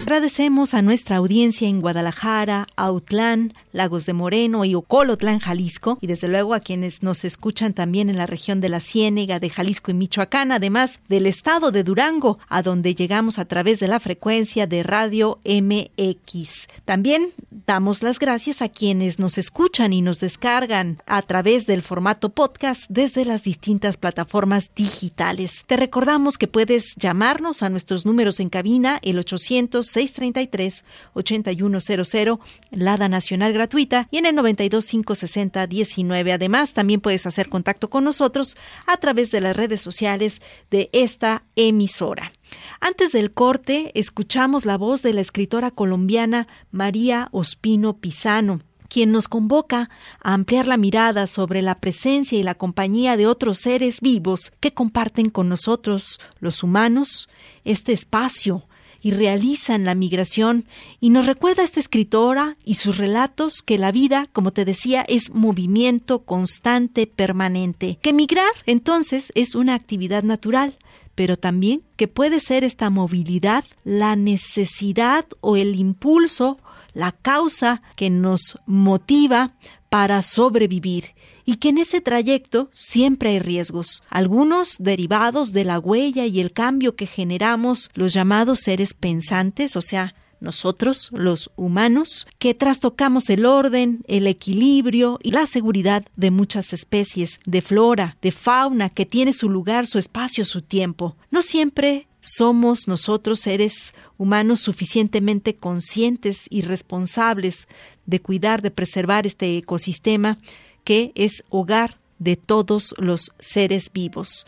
Agradecemos 0.09 0.73
a 0.73 0.81
nuestra 0.81 1.17
audiencia 1.17 1.67
en 1.67 1.81
Guadalajara, 1.81 2.65
Autlán, 2.75 3.53
Lagos 3.73 4.07
de 4.07 4.13
Moreno 4.13 4.65
y 4.65 4.73
Ocolotlán, 4.73 5.37
Jalisco, 5.37 5.99
y 6.01 6.07
desde 6.07 6.27
luego 6.27 6.55
a 6.55 6.61
quienes 6.61 7.03
nos 7.03 7.23
escuchan 7.23 7.75
también 7.75 8.09
en 8.09 8.17
la 8.17 8.25
región 8.25 8.59
de 8.59 8.69
la 8.69 8.79
Ciénega, 8.79 9.39
de 9.39 9.51
Jalisco 9.51 9.91
y 9.91 9.93
Michoacán, 9.93 10.51
además 10.51 10.99
del 11.09 11.27
estado 11.27 11.69
de 11.69 11.83
Durango, 11.83 12.39
a 12.47 12.63
donde 12.63 12.95
llegamos 12.95 13.37
a 13.37 13.45
través 13.45 13.79
de 13.79 13.87
la 13.87 13.99
frecuencia 13.99 14.65
de 14.65 14.81
Radio 14.81 15.37
MX. 15.45 16.69
También 16.85 17.31
damos 17.67 18.01
las 18.01 18.17
gracias 18.17 18.63
a 18.63 18.69
quienes 18.69 19.19
nos 19.19 19.37
escuchan 19.37 19.93
y 19.93 20.01
nos 20.01 20.19
descargan 20.19 21.03
a 21.05 21.21
través 21.21 21.67
del 21.67 21.83
formato 21.83 22.29
podcast 22.29 22.89
desde 22.89 23.25
las 23.25 23.43
distintas 23.43 23.97
plataformas 23.97 24.71
digitales. 24.75 25.65
Te 25.67 25.77
recordamos 25.77 26.39
que 26.39 26.47
puedes 26.47 26.95
llamarnos 26.95 27.61
a 27.61 27.69
nuestros 27.69 28.07
números 28.07 28.39
en 28.39 28.49
cabina, 28.49 28.97
el 29.03 29.19
800 29.19 29.98
633 30.07 30.85
8100, 31.13 32.39
Lada 32.71 33.09
Nacional 33.09 33.51
gratuita 33.51 34.07
y 34.11 34.17
en 34.17 34.25
el 34.25 34.35
92 34.35 34.89
560 34.89 35.67
19. 35.67 36.33
Además, 36.33 36.73
también 36.73 37.01
puedes 37.01 37.25
hacer 37.25 37.49
contacto 37.49 37.89
con 37.89 38.05
nosotros 38.05 38.55
a 38.85 38.97
través 38.97 39.31
de 39.31 39.41
las 39.41 39.57
redes 39.57 39.81
sociales 39.81 40.41
de 40.71 40.89
esta 40.93 41.43
emisora. 41.55 42.31
Antes 42.79 43.11
del 43.11 43.31
corte, 43.31 43.91
escuchamos 43.93 44.65
la 44.65 44.77
voz 44.77 45.01
de 45.01 45.13
la 45.13 45.21
escritora 45.21 45.71
colombiana 45.71 46.47
María 46.71 47.27
Ospino 47.31 47.97
Pisano 47.97 48.61
quien 48.89 49.11
nos 49.11 49.27
convoca 49.27 49.91
a 50.19 50.33
ampliar 50.33 50.65
la 50.65 50.75
mirada 50.75 51.27
sobre 51.27 51.61
la 51.61 51.79
presencia 51.79 52.39
y 52.39 52.43
la 52.43 52.55
compañía 52.55 53.17
de 53.17 53.27
otros 53.27 53.59
seres 53.59 54.01
vivos 54.01 54.51
que 54.59 54.73
comparten 54.73 55.29
con 55.29 55.47
nosotros, 55.47 56.19
los 56.39 56.63
humanos, 56.63 57.29
este 57.63 57.93
espacio 57.93 58.67
y 59.01 59.11
realizan 59.11 59.85
la 59.85 59.95
migración. 59.95 60.65
Y 60.99 61.09
nos 61.09 61.25
recuerda 61.25 61.63
esta 61.63 61.79
escritora 61.79 62.57
y 62.63 62.75
sus 62.75 62.97
relatos 62.97 63.61
que 63.61 63.77
la 63.77 63.91
vida, 63.91 64.27
como 64.33 64.51
te 64.51 64.65
decía, 64.65 65.03
es 65.07 65.33
movimiento 65.33 66.19
constante, 66.25 67.07
permanente, 67.07 67.97
que 68.01 68.13
migrar 68.13 68.51
entonces 68.65 69.31
es 69.35 69.55
una 69.55 69.73
actividad 69.73 70.23
natural, 70.23 70.77
pero 71.15 71.37
también 71.37 71.83
que 71.95 72.07
puede 72.07 72.39
ser 72.39 72.63
esta 72.63 72.89
movilidad 72.89 73.65
la 73.83 74.15
necesidad 74.15 75.25
o 75.41 75.57
el 75.57 75.75
impulso, 75.75 76.57
la 76.93 77.11
causa 77.11 77.81
que 77.95 78.09
nos 78.09 78.57
motiva 78.65 79.53
para 79.89 80.21
sobrevivir 80.21 81.15
y 81.49 81.55
que 81.55 81.69
en 81.69 81.79
ese 81.79 81.99
trayecto 81.99 82.69
siempre 82.73 83.31
hay 83.31 83.39
riesgos, 83.39 84.03
algunos 84.07 84.75
derivados 84.77 85.51
de 85.51 85.65
la 85.65 85.79
huella 85.79 86.27
y 86.27 86.41
el 86.41 86.51
cambio 86.51 86.95
que 86.95 87.07
generamos 87.07 87.89
los 87.95 88.13
llamados 88.13 88.59
seres 88.59 88.93
pensantes, 88.93 89.75
o 89.75 89.81
sea, 89.81 90.13
nosotros, 90.39 91.09
los 91.11 91.49
humanos, 91.55 92.27
que 92.37 92.53
trastocamos 92.53 93.31
el 93.31 93.47
orden, 93.47 94.03
el 94.07 94.27
equilibrio 94.27 95.17
y 95.23 95.31
la 95.31 95.47
seguridad 95.47 96.05
de 96.15 96.29
muchas 96.29 96.71
especies, 96.71 97.39
de 97.47 97.63
flora, 97.63 98.15
de 98.21 98.31
fauna, 98.31 98.91
que 98.91 99.07
tiene 99.07 99.33
su 99.33 99.49
lugar, 99.49 99.87
su 99.87 99.97
espacio, 99.97 100.45
su 100.45 100.61
tiempo. 100.61 101.15
No 101.31 101.41
siempre 101.41 102.07
somos 102.21 102.87
nosotros 102.87 103.39
seres 103.39 103.95
humanos 104.19 104.59
suficientemente 104.59 105.55
conscientes 105.55 106.45
y 106.51 106.61
responsables 106.61 107.67
de 108.05 108.21
cuidar, 108.21 108.61
de 108.61 108.69
preservar 108.69 109.25
este 109.25 109.57
ecosistema 109.57 110.37
que 110.83 111.11
es 111.15 111.43
hogar 111.49 111.97
de 112.19 112.35
todos 112.35 112.93
los 112.97 113.31
seres 113.39 113.91
vivos. 113.91 114.45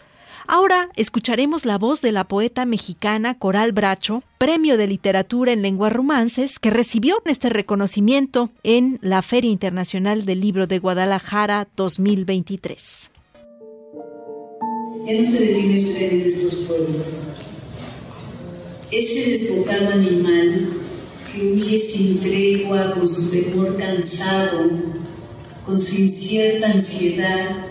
Ahora 0.48 0.90
escucharemos 0.96 1.66
la 1.66 1.78
voz 1.78 2.02
de 2.02 2.12
la 2.12 2.28
poeta 2.28 2.66
mexicana 2.66 3.38
Coral 3.38 3.72
Bracho, 3.72 4.24
Premio 4.38 4.76
de 4.76 4.88
Literatura 4.88 5.54
en 5.54 5.62
Lenguas 5.62 5.94
Romances, 5.94 6.60
que 6.60 6.70
recibió 6.70 7.22
este 7.26 7.50
reconocimiento 7.50 8.50
en 8.64 9.00
la 9.02 9.22
Feria 9.22 9.52
Internacional 9.52 10.26
del 10.26 10.42
Libro 10.42 10.68
de 10.68 10.80
Guadalajara 10.80 11.68
2023. 11.78 13.12
Ya 15.06 15.14
no 15.18 15.24
se 15.24 15.46
detiene 15.46 15.84
usted 15.84 16.14
en 16.14 16.22
estos 16.22 16.56
pueblos. 16.68 17.28
Ese 18.92 19.38
desbocado 19.38 19.90
animal 19.94 20.68
que 21.34 21.48
huye 21.48 21.80
sin 21.80 22.20
tregua 22.20 22.92
con 22.92 23.08
su 23.08 23.32
temor 23.32 23.78
cansado 23.78 24.70
con 25.72 25.80
su 25.80 26.01
incierta 26.01 26.70
ansiedad, 26.70 27.66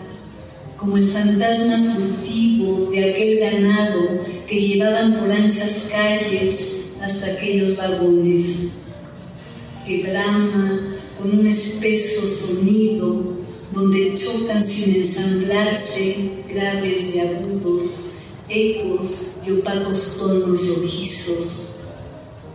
como 0.79 0.97
el 0.97 1.11
fantasma 1.11 1.95
furtivo 1.95 2.91
de 2.91 3.11
aquel 3.11 3.39
ganado 3.41 4.01
que 4.47 4.59
llevaban 4.59 5.21
por 5.21 5.31
anchas 5.31 5.89
calles 5.91 6.85
hasta 7.03 7.27
aquellos 7.27 7.77
vagones, 7.77 8.45
que 9.87 10.03
brama 10.03 10.97
con 11.19 11.41
un 11.41 11.47
espeso 11.47 12.27
sonido 12.27 13.35
donde 13.71 14.15
chocan 14.15 14.67
sin 14.67 14.95
ensamblarse 14.95 16.17
graves 16.49 17.17
y 17.17 17.21
agudos, 17.21 17.87
ecos 18.49 19.27
y 19.47 19.51
opacos 19.51 20.17
tonos 20.19 20.67
rojizos. 20.69 21.67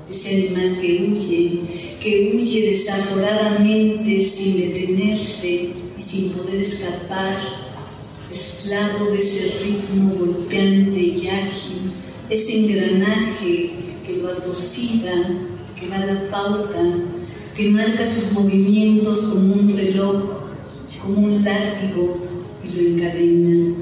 Ese 0.10 0.30
animal 0.30 0.76
que 0.82 1.08
huye 1.08 1.95
que 2.06 2.34
huye 2.36 2.70
desaforadamente 2.70 4.24
sin 4.24 4.60
detenerse 4.60 5.70
y 5.98 6.02
sin 6.02 6.30
poder 6.34 6.62
escapar, 6.62 7.36
es 8.32 8.58
aislado 8.60 9.10
de 9.12 9.18
ese 9.18 9.58
ritmo 9.64 10.14
golpeante 10.14 11.00
y 11.00 11.28
ágil, 11.28 11.94
ese 12.30 12.60
engranaje 12.60 13.72
que 14.06 14.18
lo 14.22 14.30
atosiga, 14.30 15.14
que 15.80 15.88
da 15.88 16.06
la 16.06 16.30
pauta, 16.30 16.80
que 17.58 17.72
marca 17.72 18.06
sus 18.06 18.34
movimientos 18.34 19.22
como 19.22 19.56
un 19.56 19.76
reloj, 19.76 20.22
como 21.02 21.26
un 21.26 21.44
látigo 21.44 22.20
y 22.64 22.82
lo 22.82 22.90
encadena. 22.90 23.76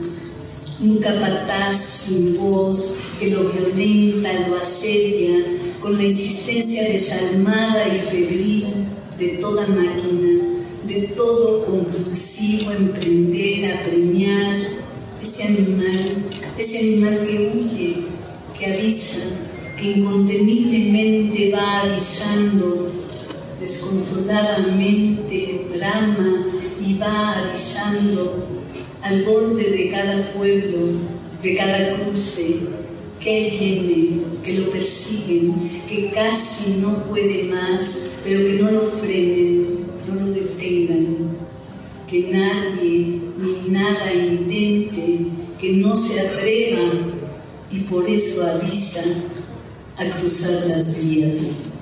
Un 0.80 0.98
capataz 1.00 2.06
sin 2.06 2.38
voz 2.38 2.96
que 3.20 3.32
lo 3.32 3.51
violenta, 3.51 4.48
lo 4.48 4.56
asedia, 4.56 5.44
con 5.84 5.96
la 5.98 6.06
insistencia 6.06 6.82
desalmada 6.84 7.94
y 7.94 7.98
febril 7.98 8.66
de 9.20 9.28
toda 9.42 9.68
máquina, 9.68 10.63
de 10.88 11.02
todo 11.10 11.66
compulsivo 11.66 12.72
emprender, 12.72 13.74
apremiar, 13.74 14.70
ese 15.22 15.44
animal, 15.44 16.24
ese 16.58 16.80
animal 16.80 17.20
que 17.28 17.52
huye, 17.54 17.98
que 18.58 18.66
avisa, 18.66 19.20
que 19.78 19.92
inconteniblemente 19.92 21.52
va 21.52 21.82
avisando, 21.82 22.90
desconsoladamente 23.60 25.66
brama 25.75 26.46
y 26.80 26.98
va 26.98 27.40
avisando 27.40 28.48
al 29.02 29.24
borde 29.24 29.70
de 29.70 29.92
cada 29.92 30.32
pueblo, 30.32 30.78
de 31.42 31.58
cada 31.58 31.98
cruce, 31.98 32.83
que 33.24 33.50
viene, 33.58 34.22
que 34.44 34.60
lo 34.60 34.70
persiguen, 34.70 35.53
que 35.88 36.12
casi 36.12 36.82
no 36.82 37.03
puede 37.06 37.46
más, 37.46 37.86
pero 38.24 38.39
que 38.39 38.53
no 38.62 38.72
lo 38.72 38.82
frenen, 38.92 39.68
no 40.08 40.15
lo 40.15 40.32
detengan, 40.32 41.30
que 42.10 42.30
nadie 42.32 43.22
ni 43.38 43.70
nada 43.72 44.13
intente, 44.13 45.25
que 45.60 45.74
no 45.77 45.96
se 45.96 46.20
atrevan 46.20 47.13
y 47.72 47.80
por 47.80 48.08
eso 48.08 48.46
avisa 48.46 49.03
a 49.98 50.06
cruzar 50.18 50.51
las 50.68 50.98
vías. 51.00 51.73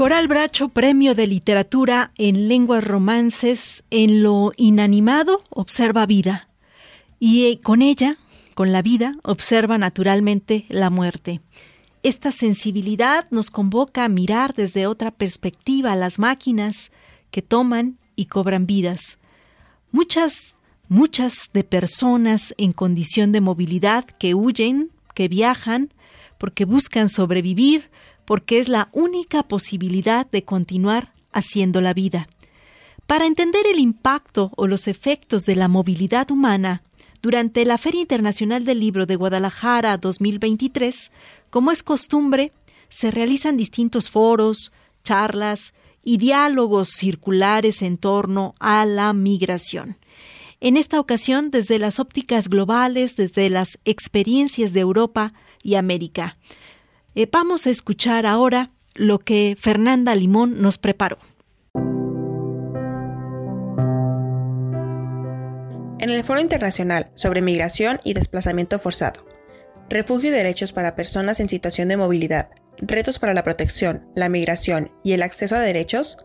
Coral 0.00 0.28
Bracho, 0.28 0.70
Premio 0.70 1.14
de 1.14 1.26
Literatura 1.26 2.12
en 2.16 2.48
Lenguas 2.48 2.82
Romances, 2.82 3.84
en 3.90 4.22
lo 4.22 4.50
inanimado 4.56 5.44
observa 5.50 6.06
vida 6.06 6.48
y 7.18 7.44
eh, 7.44 7.60
con 7.62 7.82
ella, 7.82 8.16
con 8.54 8.72
la 8.72 8.80
vida, 8.80 9.12
observa 9.22 9.76
naturalmente 9.76 10.64
la 10.70 10.88
muerte. 10.88 11.42
Esta 12.02 12.32
sensibilidad 12.32 13.26
nos 13.30 13.50
convoca 13.50 14.06
a 14.06 14.08
mirar 14.08 14.54
desde 14.54 14.86
otra 14.86 15.10
perspectiva 15.10 15.94
las 15.96 16.18
máquinas 16.18 16.92
que 17.30 17.42
toman 17.42 17.98
y 18.16 18.24
cobran 18.24 18.64
vidas. 18.64 19.18
Muchas, 19.92 20.54
muchas 20.88 21.50
de 21.52 21.62
personas 21.62 22.54
en 22.56 22.72
condición 22.72 23.32
de 23.32 23.42
movilidad 23.42 24.06
que 24.06 24.34
huyen, 24.34 24.92
que 25.12 25.28
viajan, 25.28 25.92
porque 26.38 26.64
buscan 26.64 27.10
sobrevivir, 27.10 27.90
porque 28.30 28.60
es 28.60 28.68
la 28.68 28.90
única 28.92 29.42
posibilidad 29.42 30.24
de 30.30 30.44
continuar 30.44 31.12
haciendo 31.32 31.80
la 31.80 31.94
vida. 31.94 32.28
Para 33.08 33.26
entender 33.26 33.66
el 33.66 33.80
impacto 33.80 34.52
o 34.54 34.68
los 34.68 34.86
efectos 34.86 35.46
de 35.46 35.56
la 35.56 35.66
movilidad 35.66 36.30
humana, 36.30 36.84
durante 37.22 37.64
la 37.64 37.76
Feria 37.76 38.02
Internacional 38.02 38.64
del 38.64 38.78
Libro 38.78 39.04
de 39.06 39.16
Guadalajara 39.16 39.96
2023, 39.96 41.10
como 41.50 41.72
es 41.72 41.82
costumbre, 41.82 42.52
se 42.88 43.10
realizan 43.10 43.56
distintos 43.56 44.10
foros, 44.10 44.70
charlas 45.02 45.74
y 46.04 46.18
diálogos 46.18 46.90
circulares 46.90 47.82
en 47.82 47.98
torno 47.98 48.54
a 48.60 48.84
la 48.84 49.12
migración. 49.12 49.96
En 50.60 50.76
esta 50.76 51.00
ocasión, 51.00 51.50
desde 51.50 51.80
las 51.80 51.98
ópticas 51.98 52.48
globales, 52.48 53.16
desde 53.16 53.50
las 53.50 53.80
experiencias 53.84 54.72
de 54.72 54.78
Europa 54.78 55.32
y 55.64 55.74
América. 55.74 56.36
Eh, 57.14 57.28
vamos 57.30 57.66
a 57.66 57.70
escuchar 57.70 58.24
ahora 58.24 58.70
lo 58.94 59.18
que 59.18 59.56
Fernanda 59.58 60.14
Limón 60.14 60.62
nos 60.62 60.78
preparó. 60.78 61.18
En 65.98 66.08
el 66.08 66.24
Foro 66.24 66.40
Internacional 66.40 67.10
sobre 67.14 67.42
Migración 67.42 68.00
y 68.04 68.14
Desplazamiento 68.14 68.78
Forzado, 68.78 69.26
Refugio 69.88 70.30
y 70.30 70.32
Derechos 70.32 70.72
para 70.72 70.94
Personas 70.94 71.40
en 71.40 71.48
Situación 71.48 71.88
de 71.88 71.96
Movilidad, 71.96 72.50
Retos 72.78 73.18
para 73.18 73.34
la 73.34 73.42
Protección, 73.42 74.08
la 74.14 74.28
Migración 74.28 74.88
y 75.04 75.12
el 75.12 75.22
Acceso 75.22 75.56
a 75.56 75.60
Derechos, 75.60 76.16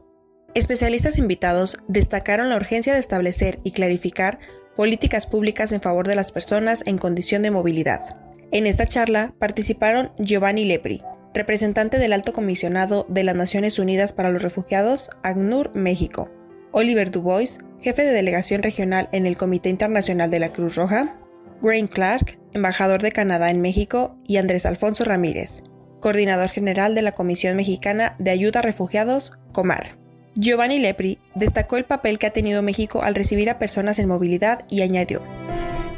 especialistas 0.53 1.17
invitados 1.17 1.77
destacaron 1.87 2.49
la 2.49 2.55
urgencia 2.55 2.93
de 2.93 2.99
establecer 2.99 3.59
y 3.63 3.71
clarificar 3.71 4.39
políticas 4.77 5.27
públicas 5.27 5.71
en 5.71 5.81
favor 5.81 6.07
de 6.07 6.15
las 6.15 6.31
personas 6.31 6.83
en 6.85 6.97
condición 6.97 7.41
de 7.41 7.51
movilidad. 7.51 8.24
En 8.51 8.67
esta 8.67 8.85
charla 8.85 9.33
participaron 9.39 10.11
Giovanni 10.19 10.65
Lepri, 10.65 11.01
representante 11.33 11.97
del 11.97 12.13
Alto 12.13 12.31
Comisionado 12.31 13.05
de 13.09 13.23
las 13.23 13.35
Naciones 13.35 13.79
Unidas 13.79 14.13
para 14.13 14.31
los 14.31 14.41
Refugiados, 14.41 15.09
ACNUR, 15.23 15.71
México, 15.75 16.31
Oliver 16.71 17.11
Dubois, 17.11 17.57
jefe 17.81 18.03
de 18.03 18.11
delegación 18.11 18.63
regional 18.63 19.09
en 19.11 19.25
el 19.25 19.35
Comité 19.35 19.69
Internacional 19.69 20.29
de 20.29 20.39
la 20.39 20.53
Cruz 20.53 20.75
Roja, 20.75 21.19
Graham 21.61 21.87
Clark, 21.87 22.39
embajador 22.53 23.01
de 23.01 23.11
Canadá 23.11 23.49
en 23.49 23.61
México, 23.61 24.17
y 24.27 24.37
Andrés 24.37 24.65
Alfonso 24.65 25.03
Ramírez, 25.03 25.63
coordinador 25.99 26.49
general 26.49 26.95
de 26.95 27.01
la 27.01 27.13
Comisión 27.13 27.57
Mexicana 27.57 28.15
de 28.19 28.31
Ayuda 28.31 28.59
a 28.59 28.63
Refugiados, 28.63 29.31
COMAR. 29.51 29.97
Giovanni 30.35 30.79
Lepri 30.79 31.19
destacó 31.33 31.77
el 31.77 31.85
papel 31.85 32.19
que 32.19 32.27
ha 32.27 32.33
tenido 32.33 32.61
México 32.61 33.01
al 33.03 33.15
recibir 33.15 33.49
a 33.49 33.57
personas 33.57 33.99
en 33.99 34.07
movilidad 34.07 34.65
y 34.69 34.81
añadió, 34.81 35.23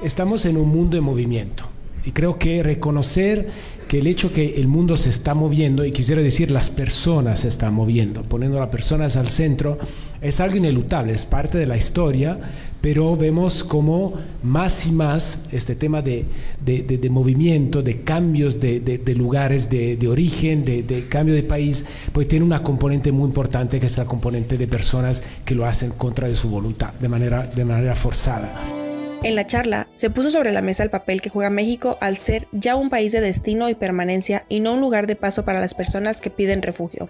Estamos 0.04 0.46
en 0.46 0.58
un 0.58 0.70
mundo 0.70 0.96
en 0.96 1.04
movimiento 1.04 1.77
y 2.06 2.12
creo 2.12 2.38
que 2.40 2.64
reconocer 2.64 3.48
que 3.88 4.00
el 4.00 4.08
hecho 4.08 4.34
que 4.34 4.56
el 4.56 4.68
mundo 4.68 4.98
se 4.98 5.10
está 5.10 5.34
moviendo, 5.34 5.86
y 5.86 5.92
quisiera 5.92 6.22
decir 6.22 6.52
las 6.52 6.70
personas 6.70 7.42
se 7.42 7.48
están 7.48 7.74
moviendo, 7.74 8.24
poniendo 8.24 8.58
a 8.58 8.62
las 8.62 8.70
personas 8.70 9.16
al 9.16 9.30
centro, 9.30 9.78
es 10.22 10.40
algo 10.40 10.58
inelutable, 10.58 11.14
es 11.14 11.26
parte 11.26 11.58
de 11.58 11.68
la 11.68 11.78
historia, 11.78 12.40
pero 12.82 13.16
vemos 13.16 13.64
como 13.64 14.14
más 14.44 14.86
y 14.86 14.92
más 14.92 15.40
este 15.52 15.76
tema 15.76 16.02
de, 16.02 16.26
de, 16.64 16.82
de, 16.84 17.10
movimiento, 17.10 17.82
de 17.82 18.02
cambios 18.02 18.60
de, 18.60 19.16
lugares 19.16 19.70
de, 19.70 20.08
origen, 20.08 20.66
de, 20.66 21.08
cambio 21.10 21.34
de 21.34 21.44
país, 21.44 21.86
pues 22.12 22.28
tiene 22.28 22.46
una 22.46 22.64
componente 22.64 23.12
muy 23.12 23.28
importante 23.28 23.80
que 23.80 23.86
es 23.86 23.98
la 23.98 24.06
componente 24.06 24.58
de 24.58 24.68
personas 24.68 25.22
que 25.46 25.56
lo 25.56 25.66
hacen 25.66 25.92
contra 25.92 26.28
de 26.28 26.36
su 26.36 26.50
voluntad, 26.50 26.94
de 26.94 27.10
manera, 27.10 27.44
de 27.44 27.66
manera 27.66 27.96
forzada. 27.96 28.87
En 29.24 29.36
la 29.36 29.48
charla 29.48 29.88
se 29.96 30.10
puso 30.10 30.30
sobre 30.30 30.52
la 30.52 30.62
mesa 30.62 30.84
el 30.84 30.90
papel 30.90 31.22
que 31.22 31.30
juega 31.30 31.50
México 31.50 31.98
al 32.02 32.18
ser 32.18 32.48
ya 32.52 32.76
un 32.76 32.90
país 32.90 33.12
de 33.12 33.22
destino 33.22 33.68
y 33.68 33.76
permanencia 33.76 34.46
y 34.48 34.60
no 34.60 34.74
un 34.74 34.82
lugar 34.82 35.08
de 35.08 35.16
paso 35.16 35.44
para 35.44 35.60
las 35.60 35.74
personas 35.74 36.22
que 36.22 36.30
piden 36.30 36.62
refugio. 36.62 37.10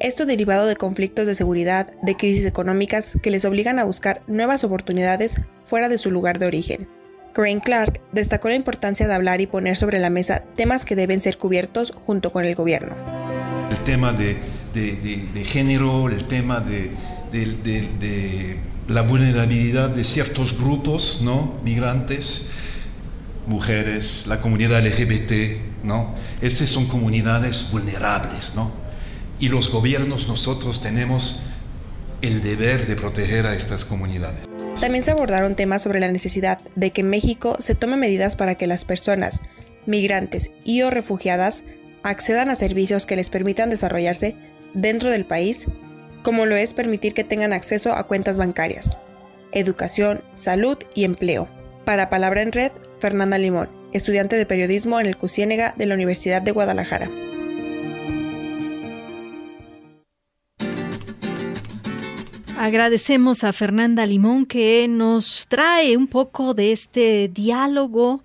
Esto 0.00 0.24
derivado 0.24 0.66
de 0.66 0.76
conflictos 0.76 1.26
de 1.26 1.34
seguridad, 1.34 1.92
de 2.02 2.16
crisis 2.16 2.46
económicas 2.46 3.18
que 3.22 3.30
les 3.30 3.44
obligan 3.44 3.78
a 3.78 3.84
buscar 3.84 4.22
nuevas 4.26 4.64
oportunidades 4.64 5.40
fuera 5.62 5.88
de 5.88 5.98
su 5.98 6.10
lugar 6.10 6.38
de 6.38 6.46
origen. 6.46 6.88
Crane 7.34 7.60
Clark 7.60 8.00
destacó 8.12 8.48
la 8.48 8.56
importancia 8.56 9.06
de 9.06 9.14
hablar 9.14 9.40
y 9.40 9.46
poner 9.46 9.76
sobre 9.76 9.98
la 9.98 10.10
mesa 10.10 10.44
temas 10.56 10.84
que 10.84 10.96
deben 10.96 11.20
ser 11.20 11.38
cubiertos 11.38 11.92
junto 11.94 12.32
con 12.32 12.44
el 12.44 12.54
gobierno. 12.54 12.96
El 13.70 13.84
tema 13.84 14.12
de, 14.12 14.36
género, 15.44 16.08
el 16.08 16.26
tema 16.26 16.60
de 16.60 16.90
la 18.88 19.02
vulnerabilidad 19.02 19.90
de 19.90 20.04
ciertos 20.04 20.56
grupos 20.58 21.20
¿no? 21.22 21.54
migrantes, 21.64 22.48
mujeres, 23.46 24.24
la 24.26 24.40
comunidad 24.40 24.84
LGBT, 24.84 25.84
¿no? 25.84 26.14
Estas 26.40 26.68
son 26.68 26.86
comunidades 26.86 27.70
vulnerables, 27.70 28.52
¿no? 28.54 28.72
Y 29.40 29.48
los 29.48 29.70
gobiernos, 29.70 30.28
nosotros 30.28 30.80
tenemos 30.80 31.42
el 32.20 32.42
deber 32.42 32.86
de 32.86 32.94
proteger 32.94 33.46
a 33.46 33.54
estas 33.54 33.84
comunidades. 33.84 34.46
También 34.80 35.02
se 35.02 35.10
abordaron 35.10 35.54
temas 35.54 35.82
sobre 35.82 36.00
la 36.00 36.10
necesidad 36.10 36.60
de 36.76 36.90
que 36.92 37.02
México 37.02 37.56
se 37.58 37.74
tome 37.74 37.96
medidas 37.96 38.36
para 38.36 38.54
que 38.54 38.66
las 38.66 38.84
personas, 38.84 39.40
migrantes 39.86 40.52
y 40.64 40.82
o 40.82 40.90
refugiadas 40.90 41.64
accedan 42.04 42.50
a 42.50 42.54
servicios 42.54 43.06
que 43.06 43.16
les 43.16 43.30
permitan 43.30 43.70
desarrollarse 43.70 44.36
dentro 44.74 45.10
del 45.10 45.24
país 45.24 45.66
como 46.22 46.46
lo 46.46 46.56
es 46.56 46.74
permitir 46.74 47.14
que 47.14 47.24
tengan 47.24 47.52
acceso 47.52 47.94
a 47.94 48.06
cuentas 48.06 48.38
bancarias, 48.38 48.98
educación, 49.52 50.22
salud 50.34 50.78
y 50.94 51.04
empleo. 51.04 51.48
Para 51.84 52.10
Palabra 52.10 52.42
en 52.42 52.52
Red, 52.52 52.72
Fernanda 52.98 53.38
Limón, 53.38 53.68
estudiante 53.92 54.36
de 54.36 54.46
periodismo 54.46 55.00
en 55.00 55.06
el 55.06 55.16
CUSIÉNEGA 55.16 55.74
de 55.76 55.86
la 55.86 55.94
Universidad 55.94 56.42
de 56.42 56.52
Guadalajara. 56.52 57.10
Agradecemos 62.56 63.42
a 63.42 63.52
Fernanda 63.52 64.06
Limón 64.06 64.46
que 64.46 64.86
nos 64.88 65.48
trae 65.48 65.96
un 65.96 66.06
poco 66.06 66.54
de 66.54 66.70
este 66.70 67.28
diálogo 67.28 68.22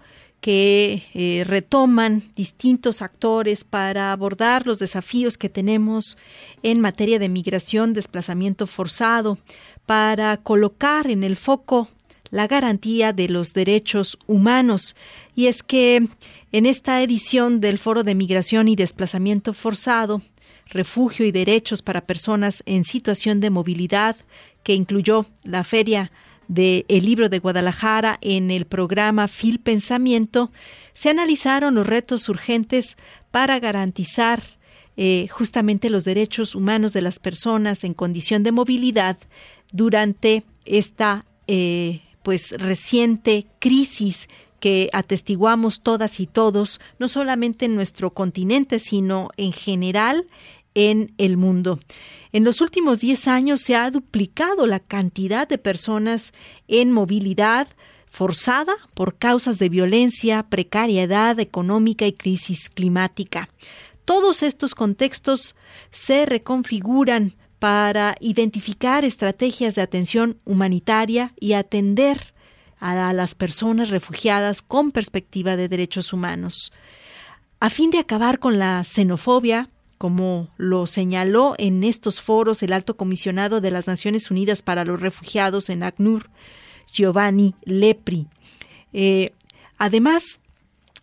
que 0.48 1.04
eh, 1.14 1.44
retoman 1.46 2.24
distintos 2.34 3.02
actores 3.02 3.66
para 3.66 4.14
abordar 4.14 4.66
los 4.66 4.80
desafíos 4.80 5.38
que 5.38 5.50
tenemos 5.50 6.18
en 6.64 6.80
materia 6.80 7.20
de 7.20 7.28
migración, 7.28 7.92
desplazamiento 7.92 8.66
forzado, 8.66 9.40
para 9.86 10.38
colocar 10.38 11.12
en 11.12 11.26
el 11.26 11.36
foco 11.36 11.90
la 12.30 12.48
garantía 12.48 13.12
de 13.12 13.28
los 13.28 13.52
derechos 13.52 14.18
humanos. 14.26 14.96
Y 15.36 15.48
es 15.48 15.64
que 15.64 16.08
en 16.54 16.66
esta 16.66 17.04
edición 17.04 17.60
del 17.60 17.78
Foro 17.78 18.06
de 18.06 18.16
Migración 18.16 18.70
y 18.70 18.78
Desplazamiento 18.78 19.52
Forzado, 19.52 20.22
Refugio 20.68 21.26
y 21.26 21.34
Derechos 21.34 21.82
para 21.82 22.06
Personas 22.06 22.64
en 22.66 22.86
Situación 22.86 23.42
de 23.42 23.50
Movilidad, 23.50 24.16
que 24.64 24.76
incluyó 24.76 25.26
la 25.44 25.66
Feria 25.66 26.10
del 26.48 26.86
Libro 26.88 27.30
de 27.30 27.40
Guadalajara 27.40 28.18
en 28.22 28.52
el 28.52 28.66
programa 28.66 29.28
Fil 29.28 29.60
Pensamiento, 29.60 30.52
se 30.94 31.10
analizaron 31.10 31.76
los 31.76 31.88
retos 31.88 32.30
urgentes 32.30 32.98
para 33.32 33.60
garantizar 33.60 34.42
eh, 34.96 35.28
justamente 35.30 35.90
los 35.90 36.06
derechos 36.06 36.56
humanos 36.56 36.92
de 36.94 37.02
las 37.02 37.20
personas 37.20 37.84
en 37.84 37.94
condición 37.94 38.42
de 38.42 38.52
movilidad 38.52 39.18
durante 39.72 40.44
esta 40.66 41.26
eh, 41.48 42.02
pues 42.24 42.52
reciente 42.58 43.46
crisis 43.60 44.28
que 44.60 44.90
atestiguamos 44.92 45.82
todas 45.82 46.20
y 46.20 46.26
todos, 46.26 46.82
no 47.00 47.08
solamente 47.08 47.66
en 47.66 47.76
nuestro 47.76 48.12
continente, 48.12 48.80
sino 48.80 49.30
en 49.38 49.54
general 49.54 50.26
en 50.78 51.12
el 51.18 51.38
mundo. 51.38 51.80
En 52.32 52.44
los 52.44 52.62
últimos 52.62 53.00
10 53.00 53.28
años 53.28 53.62
se 53.62 53.76
ha 53.76 53.90
duplicado 53.90 54.68
la 54.68 54.80
cantidad 54.80 55.48
de 55.48 55.58
personas 55.58 56.34
en 56.68 56.92
movilidad 56.92 57.68
forzada 58.06 58.76
por 58.94 59.18
causas 59.18 59.58
de 59.58 59.70
violencia, 59.70 60.44
precariedad 60.44 61.40
económica 61.40 62.06
y 62.06 62.13
crisis 62.13 62.70
climática. 62.70 63.50
Todos 64.06 64.44
estos 64.44 64.76
contextos 64.76 65.56
se 65.90 66.28
reconfiguran 66.28 67.34
para 67.58 68.16
identificar 68.20 69.04
estrategias 69.04 69.74
de 69.74 69.82
atención 69.82 70.38
humanitaria 70.46 71.34
y 71.40 71.54
atender 71.54 72.36
a 72.80 73.12
las 73.13 73.34
personas 73.34 73.90
refugiadas 73.90 74.62
con 74.62 74.92
perspectiva 74.92 75.56
de 75.56 75.70
derechos 75.70 76.13
humanos. 76.13 76.72
A 77.60 77.72
fin 77.72 77.90
de 77.90 77.98
acabar 77.98 78.38
con 78.38 78.60
la 78.60 78.84
xenofobia, 78.84 79.72
como 79.98 80.50
lo 80.58 80.86
señaló 80.86 81.56
en 81.58 81.84
estos 81.84 82.22
foros 82.22 82.62
el 82.64 82.74
alto 82.74 82.98
comisionado 82.98 83.62
de 83.62 83.72
las 83.72 83.88
Naciones 83.88 84.30
Unidas 84.30 84.62
para 84.62 84.86
los 84.86 85.02
Refugiados 85.02 85.70
en 85.70 85.84
ACNUR, 85.84 86.30
Giovanni 86.92 87.56
Lepri. 87.64 88.28
Eh, 88.94 89.34
además, 89.78 90.40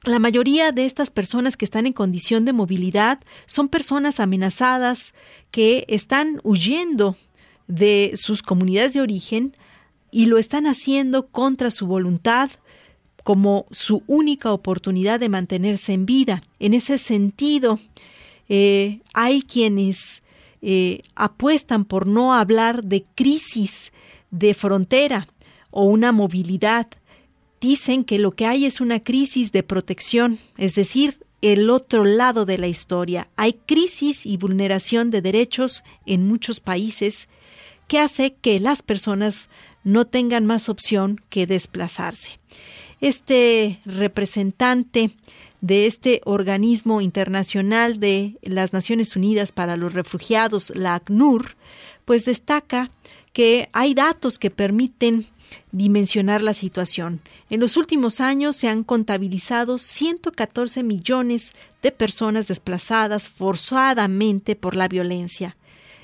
la 0.04 0.18
mayoría 0.18 0.70
de 0.70 0.84
estas 0.84 1.10
personas 1.10 1.56
que 1.56 1.64
están 1.64 1.86
en 1.86 1.92
condición 1.92 2.44
de 2.44 2.52
movilidad 2.52 3.20
son 3.46 3.68
personas 3.68 4.20
amenazadas 4.20 5.14
que 5.50 5.84
están 5.88 6.40
huyendo 6.44 7.16
de 7.66 8.12
sus 8.14 8.42
comunidades 8.42 8.92
de 8.92 9.00
origen 9.00 9.56
y 10.10 10.26
lo 10.26 10.38
están 10.38 10.66
haciendo 10.66 11.28
contra 11.28 11.70
su 11.70 11.86
voluntad 11.86 12.50
como 13.24 13.66
su 13.70 14.02
única 14.06 14.52
oportunidad 14.52 15.18
de 15.18 15.30
mantenerse 15.30 15.94
en 15.94 16.04
vida. 16.04 16.42
En 16.60 16.74
ese 16.74 16.98
sentido, 16.98 17.80
eh, 18.48 19.00
hay 19.12 19.42
quienes 19.42 20.22
eh, 20.62 21.02
apuestan 21.14 21.84
por 21.84 22.06
no 22.06 22.34
hablar 22.34 22.84
de 22.84 23.04
crisis 23.14 23.92
de 24.30 24.54
frontera 24.54 25.28
o 25.70 25.84
una 25.84 26.12
movilidad. 26.12 26.88
Dicen 27.60 28.04
que 28.04 28.18
lo 28.18 28.32
que 28.32 28.46
hay 28.46 28.64
es 28.64 28.80
una 28.80 29.00
crisis 29.00 29.52
de 29.52 29.62
protección, 29.62 30.38
es 30.56 30.74
decir, 30.74 31.20
el 31.42 31.68
otro 31.68 32.04
lado 32.04 32.46
de 32.46 32.56
la 32.56 32.68
historia. 32.68 33.28
Hay 33.36 33.54
crisis 33.66 34.24
y 34.24 34.38
vulneración 34.38 35.10
de 35.10 35.20
derechos 35.20 35.84
en 36.06 36.26
muchos 36.26 36.60
países 36.60 37.28
que 37.86 37.98
hace 37.98 38.34
que 38.34 38.58
las 38.60 38.82
personas 38.82 39.50
no 39.82 40.06
tengan 40.06 40.46
más 40.46 40.70
opción 40.70 41.20
que 41.28 41.46
desplazarse. 41.46 42.40
Este 43.04 43.80
representante 43.84 45.10
de 45.60 45.86
este 45.86 46.22
organismo 46.24 47.02
internacional 47.02 48.00
de 48.00 48.38
las 48.40 48.72
Naciones 48.72 49.14
Unidas 49.14 49.52
para 49.52 49.76
los 49.76 49.92
Refugiados, 49.92 50.72
la 50.74 50.94
ACNUR, 50.94 51.54
pues 52.06 52.24
destaca 52.24 52.90
que 53.34 53.68
hay 53.74 53.92
datos 53.92 54.38
que 54.38 54.48
permiten 54.48 55.26
dimensionar 55.70 56.40
la 56.40 56.54
situación. 56.54 57.20
En 57.50 57.60
los 57.60 57.76
últimos 57.76 58.22
años 58.22 58.56
se 58.56 58.68
han 58.68 58.84
contabilizado 58.84 59.76
114 59.76 60.82
millones 60.82 61.52
de 61.82 61.92
personas 61.92 62.48
desplazadas 62.48 63.28
forzadamente 63.28 64.56
por 64.56 64.76
la 64.76 64.88
violencia. 64.88 65.58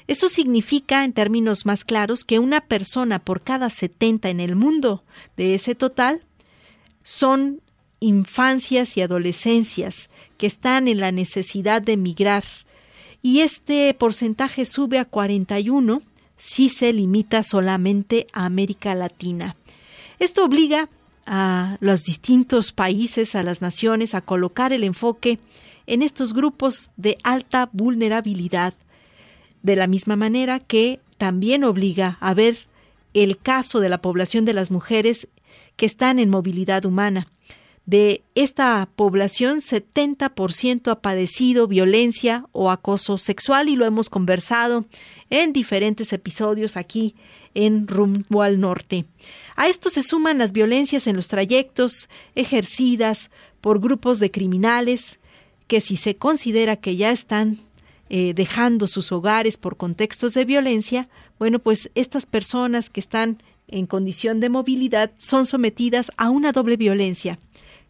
Eso 0.06 0.28
significa, 0.28 1.06
en 1.06 1.14
términos 1.14 1.64
más 1.64 1.86
claros, 1.86 2.26
que 2.26 2.38
una 2.38 2.60
persona 2.60 3.20
por 3.20 3.40
cada 3.40 3.70
70 3.70 4.28
en 4.28 4.40
el 4.40 4.54
mundo 4.54 5.02
de 5.38 5.54
ese 5.54 5.74
total 5.74 6.26
son 7.02 7.60
infancias 8.00 8.96
y 8.96 9.02
adolescencias 9.02 10.08
que 10.38 10.46
están 10.46 10.88
en 10.88 11.00
la 11.00 11.12
necesidad 11.12 11.82
de 11.82 11.92
emigrar 11.92 12.44
y 13.22 13.40
este 13.40 13.92
porcentaje 13.94 14.64
sube 14.64 14.98
a 14.98 15.04
41 15.04 16.02
si 16.36 16.70
se 16.70 16.92
limita 16.92 17.42
solamente 17.42 18.26
a 18.32 18.46
América 18.46 18.94
Latina. 18.94 19.56
Esto 20.18 20.44
obliga 20.44 20.88
a 21.26 21.76
los 21.80 22.04
distintos 22.04 22.72
países, 22.72 23.34
a 23.34 23.42
las 23.42 23.60
naciones, 23.60 24.14
a 24.14 24.22
colocar 24.22 24.72
el 24.72 24.84
enfoque 24.84 25.38
en 25.86 26.02
estos 26.02 26.32
grupos 26.32 26.92
de 26.96 27.18
alta 27.22 27.68
vulnerabilidad, 27.72 28.74
de 29.62 29.76
la 29.76 29.86
misma 29.86 30.16
manera 30.16 30.58
que 30.60 31.00
también 31.18 31.64
obliga 31.64 32.16
a 32.20 32.32
ver 32.32 32.56
el 33.12 33.36
caso 33.38 33.80
de 33.80 33.90
la 33.90 34.00
población 34.00 34.46
de 34.46 34.54
las 34.54 34.70
mujeres 34.70 35.28
que 35.76 35.86
están 35.86 36.18
en 36.18 36.30
movilidad 36.30 36.84
humana. 36.84 37.28
De 37.86 38.22
esta 38.36 38.88
población, 38.94 39.58
70% 39.58 40.92
ha 40.92 41.00
padecido 41.00 41.66
violencia 41.66 42.44
o 42.52 42.70
acoso 42.70 43.18
sexual 43.18 43.68
y 43.68 43.74
lo 43.74 43.84
hemos 43.84 44.08
conversado 44.08 44.84
en 45.28 45.52
diferentes 45.52 46.12
episodios 46.12 46.76
aquí 46.76 47.16
en 47.54 47.88
Rumbo 47.88 48.42
al 48.42 48.60
Norte. 48.60 49.06
A 49.56 49.68
esto 49.68 49.90
se 49.90 50.02
suman 50.02 50.38
las 50.38 50.52
violencias 50.52 51.06
en 51.06 51.16
los 51.16 51.28
trayectos 51.28 52.08
ejercidas 52.36 53.30
por 53.60 53.80
grupos 53.80 54.20
de 54.20 54.30
criminales 54.30 55.18
que 55.66 55.80
si 55.80 55.96
se 55.96 56.16
considera 56.16 56.76
que 56.76 56.96
ya 56.96 57.10
están 57.10 57.60
eh, 58.08 58.34
dejando 58.34 58.86
sus 58.86 59.12
hogares 59.12 59.56
por 59.56 59.76
contextos 59.76 60.34
de 60.34 60.44
violencia, 60.44 61.08
bueno, 61.38 61.58
pues 61.58 61.90
estas 61.94 62.26
personas 62.26 62.90
que 62.90 63.00
están 63.00 63.42
en 63.70 63.86
condición 63.86 64.40
de 64.40 64.48
movilidad 64.48 65.12
son 65.16 65.46
sometidas 65.46 66.10
a 66.16 66.30
una 66.30 66.52
doble 66.52 66.76
violencia 66.76 67.38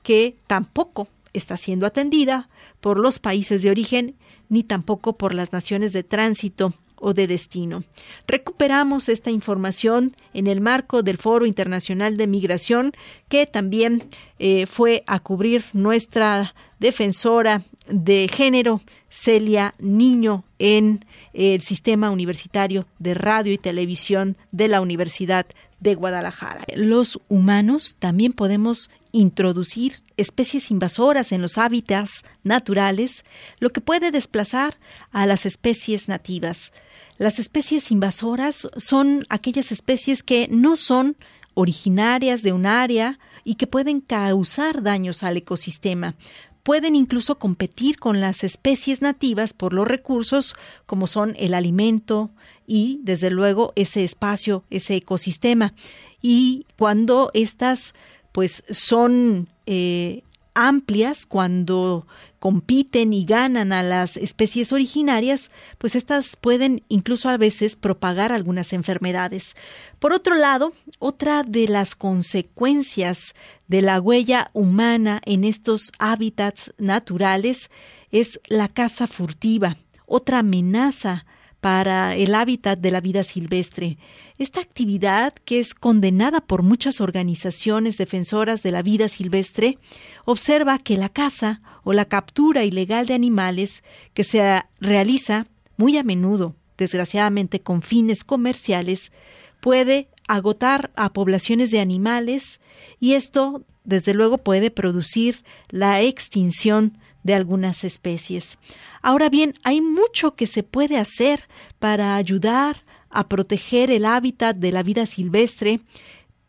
que 0.02 0.36
tampoco 0.46 1.08
está 1.32 1.56
siendo 1.56 1.86
atendida 1.86 2.48
por 2.80 2.98
los 2.98 3.18
países 3.18 3.62
de 3.62 3.70
origen 3.70 4.16
ni 4.48 4.62
tampoco 4.64 5.16
por 5.16 5.34
las 5.34 5.52
naciones 5.52 5.92
de 5.92 6.02
tránsito 6.02 6.74
o 7.00 7.14
de 7.14 7.26
destino. 7.26 7.82
Recuperamos 8.28 9.08
esta 9.08 9.30
información 9.30 10.14
en 10.34 10.46
el 10.46 10.60
marco 10.60 11.02
del 11.02 11.16
Foro 11.16 11.46
Internacional 11.46 12.16
de 12.16 12.26
Migración 12.26 12.92
que 13.28 13.46
también 13.46 14.04
eh, 14.38 14.66
fue 14.66 15.02
a 15.06 15.20
cubrir 15.20 15.64
nuestra 15.72 16.54
defensora 16.78 17.62
de 17.88 18.28
género, 18.28 18.80
Celia 19.08 19.74
Niño, 19.78 20.44
en 20.58 21.04
el 21.32 21.62
Sistema 21.62 22.10
Universitario 22.10 22.86
de 22.98 23.14
Radio 23.14 23.52
y 23.52 23.58
Televisión 23.58 24.36
de 24.52 24.68
la 24.68 24.80
Universidad 24.80 25.46
de 25.80 25.94
Guadalajara. 25.94 26.64
Los 26.74 27.20
humanos 27.28 27.96
también 27.98 28.32
podemos 28.32 28.90
introducir 29.12 30.02
especies 30.16 30.70
invasoras 30.70 31.32
en 31.32 31.42
los 31.42 31.58
hábitats 31.58 32.24
naturales, 32.44 33.24
lo 33.58 33.70
que 33.70 33.80
puede 33.80 34.10
desplazar 34.10 34.76
a 35.10 35.26
las 35.26 35.46
especies 35.46 36.08
nativas. 36.08 36.72
Las 37.18 37.38
especies 37.38 37.90
invasoras 37.90 38.68
son 38.76 39.26
aquellas 39.28 39.72
especies 39.72 40.22
que 40.22 40.46
no 40.50 40.76
son 40.76 41.16
originarias 41.54 42.42
de 42.42 42.52
un 42.52 42.66
área 42.66 43.18
y 43.44 43.54
que 43.54 43.66
pueden 43.66 44.00
causar 44.00 44.82
daños 44.82 45.22
al 45.22 45.36
ecosistema. 45.36 46.14
Pueden 46.62 46.94
incluso 46.94 47.38
competir 47.38 47.96
con 47.96 48.20
las 48.20 48.44
especies 48.44 49.02
nativas 49.02 49.54
por 49.54 49.72
los 49.72 49.88
recursos 49.88 50.54
como 50.86 51.06
son 51.06 51.34
el 51.38 51.54
alimento 51.54 52.30
y, 52.66 53.00
desde 53.02 53.30
luego, 53.30 53.72
ese 53.76 54.04
espacio, 54.04 54.64
ese 54.70 54.96
ecosistema. 54.96 55.74
Y 56.20 56.66
cuando 56.76 57.30
estas 57.34 57.94
pues 58.32 58.64
son 58.70 59.48
eh, 59.66 60.22
amplias 60.54 61.26
cuando 61.26 62.06
compiten 62.40 63.12
y 63.12 63.26
ganan 63.26 63.72
a 63.72 63.82
las 63.84 64.16
especies 64.16 64.72
originarias, 64.72 65.50
pues 65.78 65.94
estas 65.94 66.36
pueden 66.36 66.82
incluso 66.88 67.28
a 67.28 67.36
veces 67.36 67.76
propagar 67.76 68.32
algunas 68.32 68.72
enfermedades. 68.72 69.56
Por 69.98 70.12
otro 70.14 70.34
lado, 70.34 70.72
otra 70.98 71.44
de 71.44 71.68
las 71.68 71.94
consecuencias 71.94 73.34
de 73.68 73.82
la 73.82 74.00
huella 74.00 74.50
humana 74.54 75.20
en 75.26 75.44
estos 75.44 75.92
hábitats 75.98 76.72
naturales 76.78 77.70
es 78.10 78.40
la 78.48 78.68
caza 78.68 79.06
furtiva, 79.06 79.76
otra 80.06 80.38
amenaza 80.38 81.26
para 81.60 82.16
el 82.16 82.34
hábitat 82.34 82.78
de 82.78 82.90
la 82.90 83.00
vida 83.00 83.22
silvestre. 83.22 83.98
Esta 84.38 84.60
actividad, 84.60 85.34
que 85.44 85.60
es 85.60 85.74
condenada 85.74 86.40
por 86.40 86.62
muchas 86.62 87.00
organizaciones 87.00 87.98
defensoras 87.98 88.62
de 88.62 88.70
la 88.70 88.82
vida 88.82 89.08
silvestre, 89.08 89.78
observa 90.24 90.78
que 90.78 90.96
la 90.96 91.10
caza 91.10 91.60
o 91.84 91.92
la 91.92 92.06
captura 92.06 92.64
ilegal 92.64 93.06
de 93.06 93.14
animales 93.14 93.82
que 94.14 94.24
se 94.24 94.62
realiza 94.80 95.46
muy 95.76 95.98
a 95.98 96.02
menudo, 96.02 96.56
desgraciadamente 96.78 97.60
con 97.60 97.82
fines 97.82 98.24
comerciales, 98.24 99.12
puede 99.60 100.08
agotar 100.28 100.90
a 100.96 101.12
poblaciones 101.12 101.70
de 101.70 101.80
animales 101.80 102.60
y 102.98 103.14
esto, 103.14 103.62
desde 103.84 104.14
luego, 104.14 104.38
puede 104.38 104.70
producir 104.70 105.44
la 105.68 106.00
extinción 106.00 106.96
de 107.22 107.34
algunas 107.34 107.84
especies. 107.84 108.58
Ahora 109.02 109.28
bien, 109.28 109.54
hay 109.62 109.80
mucho 109.80 110.34
que 110.34 110.46
se 110.46 110.62
puede 110.62 110.98
hacer 110.98 111.48
para 111.78 112.16
ayudar 112.16 112.84
a 113.10 113.28
proteger 113.28 113.90
el 113.90 114.04
hábitat 114.04 114.56
de 114.56 114.72
la 114.72 114.82
vida 114.82 115.06
silvestre 115.06 115.80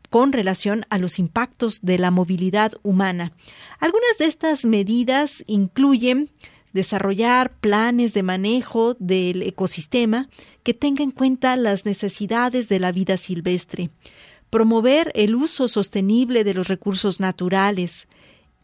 con 0.09 0.33
relación 0.33 0.85
a 0.89 0.97
los 0.97 1.19
impactos 1.19 1.81
de 1.81 1.97
la 1.97 2.11
movilidad 2.11 2.73
humana. 2.83 3.31
Algunas 3.79 4.17
de 4.19 4.25
estas 4.25 4.65
medidas 4.65 5.43
incluyen 5.47 6.29
desarrollar 6.73 7.53
planes 7.59 8.13
de 8.13 8.23
manejo 8.23 8.95
del 8.95 9.41
ecosistema 9.43 10.29
que 10.63 10.73
tenga 10.73 11.03
en 11.03 11.11
cuenta 11.11 11.55
las 11.55 11.85
necesidades 11.85 12.69
de 12.69 12.79
la 12.79 12.91
vida 12.91 13.17
silvestre, 13.17 13.89
promover 14.49 15.11
el 15.15 15.35
uso 15.35 15.67
sostenible 15.67 16.43
de 16.43 16.53
los 16.53 16.67
recursos 16.67 17.19
naturales, 17.19 18.07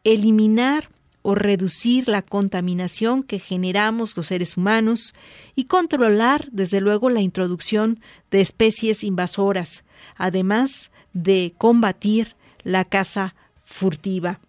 eliminar 0.03 0.89
o 1.29 1.35
reducir 1.35 2.07
la 2.07 2.21
contaminación 2.21 3.21
que 3.21 3.37
generamos 3.37 4.15
los 4.15 4.27
seres 4.27 4.55
humanos 4.55 5.13
y 5.57 5.65
controlar, 5.65 6.47
desde 6.53 6.79
luego, 6.79 7.09
la 7.09 7.19
introducción 7.19 7.99
de 8.31 8.39
especies 8.39 9.03
invasoras, 9.03 9.83
además 10.15 10.89
de 11.11 11.53
combatir 11.57 12.37
la 12.63 12.85
caza 12.85 13.35
furtiva. 13.65 14.39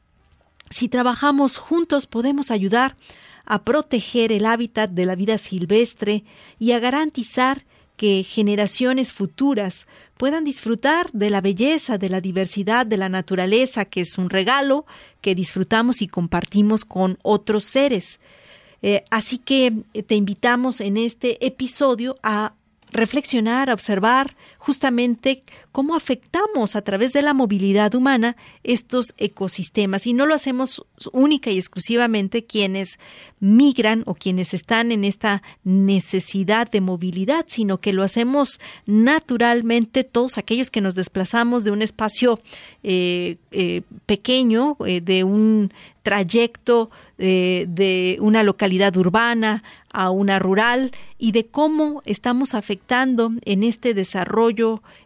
Si 0.70 0.88
trabajamos 0.88 1.56
juntos 1.56 2.06
podemos 2.06 2.52
ayudar 2.52 2.94
a 3.44 3.64
proteger 3.64 4.30
el 4.30 4.46
hábitat 4.46 4.88
de 4.88 5.04
la 5.04 5.16
vida 5.16 5.38
silvestre 5.38 6.22
y 6.60 6.70
a 6.70 6.78
garantizar 6.78 7.64
que 7.98 8.22
generaciones 8.22 9.12
futuras 9.12 9.88
puedan 10.16 10.44
disfrutar 10.44 11.10
de 11.12 11.30
la 11.30 11.40
belleza, 11.40 11.98
de 11.98 12.08
la 12.08 12.20
diversidad 12.20 12.86
de 12.86 12.96
la 12.96 13.08
naturaleza, 13.08 13.84
que 13.84 14.02
es 14.02 14.16
un 14.16 14.30
regalo 14.30 14.86
que 15.20 15.34
disfrutamos 15.34 16.00
y 16.00 16.06
compartimos 16.06 16.84
con 16.84 17.18
otros 17.22 17.64
seres. 17.64 18.20
Eh, 18.82 19.02
así 19.10 19.38
que 19.38 19.72
eh, 19.92 20.02
te 20.04 20.14
invitamos 20.14 20.80
en 20.80 20.96
este 20.96 21.44
episodio 21.44 22.16
a 22.22 22.54
reflexionar, 22.92 23.68
a 23.68 23.74
observar 23.74 24.36
justamente 24.68 25.44
cómo 25.72 25.96
afectamos 25.96 26.76
a 26.76 26.82
través 26.82 27.14
de 27.14 27.22
la 27.22 27.32
movilidad 27.32 27.94
humana 27.94 28.36
estos 28.64 29.14
ecosistemas. 29.16 30.06
Y 30.06 30.12
no 30.12 30.26
lo 30.26 30.34
hacemos 30.34 30.84
única 31.10 31.50
y 31.50 31.56
exclusivamente 31.56 32.44
quienes 32.44 32.98
migran 33.40 34.02
o 34.04 34.14
quienes 34.14 34.52
están 34.52 34.92
en 34.92 35.04
esta 35.04 35.42
necesidad 35.64 36.70
de 36.70 36.82
movilidad, 36.82 37.46
sino 37.48 37.80
que 37.80 37.94
lo 37.94 38.02
hacemos 38.02 38.60
naturalmente 38.84 40.04
todos 40.04 40.36
aquellos 40.36 40.70
que 40.70 40.82
nos 40.82 40.94
desplazamos 40.94 41.64
de 41.64 41.70
un 41.70 41.80
espacio 41.80 42.38
eh, 42.82 43.36
eh, 43.50 43.80
pequeño, 44.04 44.76
eh, 44.84 45.00
de 45.00 45.24
un 45.24 45.72
trayecto 46.02 46.90
de 47.18 48.16
una 48.20 48.42
localidad 48.42 48.96
urbana 48.96 49.62
a 49.92 50.10
una 50.10 50.38
rural 50.38 50.92
y 51.18 51.32
de 51.32 51.46
cómo 51.46 52.02
estamos 52.04 52.54
afectando 52.54 53.32
en 53.44 53.62
este 53.62 53.94
desarrollo 53.94 54.57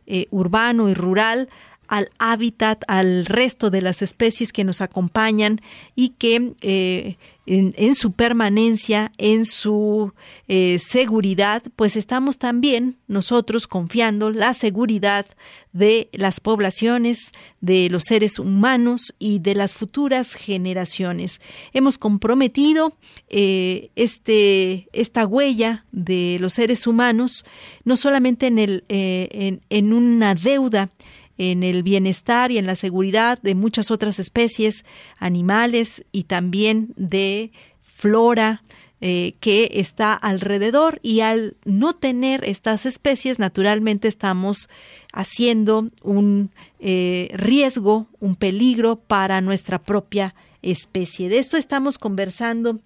eh, 0.07 0.27
urbano 0.31 0.89
y 0.89 0.95
rural 0.95 1.49
al 1.89 2.11
hábitat, 2.19 2.85
al 2.89 3.27
resto 3.27 3.69
de 3.69 3.83
las 3.83 4.01
especies 4.01 4.53
que 4.53 4.65
nos 4.65 4.81
acompañan 4.81 5.61
y 5.95 6.11
que 6.11 6.55
eh, 6.63 7.17
en, 7.45 7.95
su 7.95 8.13
permanencia, 8.13 9.11
en 9.19 9.45
su 9.45 10.13
eh, 10.47 10.79
seguridad, 10.79 11.63
pues 11.75 11.97
estamos 11.97 12.39
también 12.39 12.99
nosotros 13.09 13.67
confiando 13.67 14.31
la 14.31 14.55
seguridad 14.55 15.27
de 15.73 16.09
las 16.13 16.39
poblaciones, 16.39 17.33
de 17.61 17.89
los 17.91 18.05
seres 18.05 18.39
humanos 18.39 19.15
y 19.19 19.41
de 19.41 19.57
las 19.57 19.75
futuras 19.75 20.35
generaciones. 20.35 21.41
Hemos 21.73 21.99
comprometido 21.99 22.97
eh, 23.29 23.91
este, 23.97 24.89
esta 24.93 25.27
huella 25.27 25.85
de 25.91 26.37
los 26.41 26.53
seres 26.53 26.87
humanos 26.87 27.45
no 27.85 27.97
solamente 27.97 28.47
en, 28.47 28.59
el, 28.59 28.85
eh, 28.89 29.59
en 29.69 29.93
una 29.93 30.35
deuda, 30.35 30.91
en 31.39 31.63
el 31.63 31.83
bienestar 31.83 32.51
y 32.51 32.59
en 32.59 32.67
la 32.67 32.77
seguridad 32.77 33.41
de 33.43 33.55
muchas 33.55 33.91
otras 33.91 34.19
especies, 34.19 34.85
animales 35.19 36.05
y 36.13 36.25
también 36.25 36.93
de 36.97 37.53
flora 37.81 38.63
eh, 39.05 39.35
que 39.41 39.69
está 39.75 40.15
alrededor 40.15 41.01
y 41.03 41.21
al 41.21 41.57
no 41.65 41.93
tener 41.93 42.45
estas 42.45 42.87
especies 42.87 43.41
naturalmente 43.41 44.07
estamos 44.07 44.69
haciendo 45.13 45.89
un 46.03 46.53
eh, 46.79 47.29
riesgo, 47.35 48.07
un 48.21 48.37
peligro 48.37 48.95
para 48.95 49.41
nuestra 49.41 49.83
propia 49.83 50.37
especie. 50.63 51.29
De 51.29 51.39
esto 51.39 51.57
estamos 51.57 51.99
conversando 51.99 52.79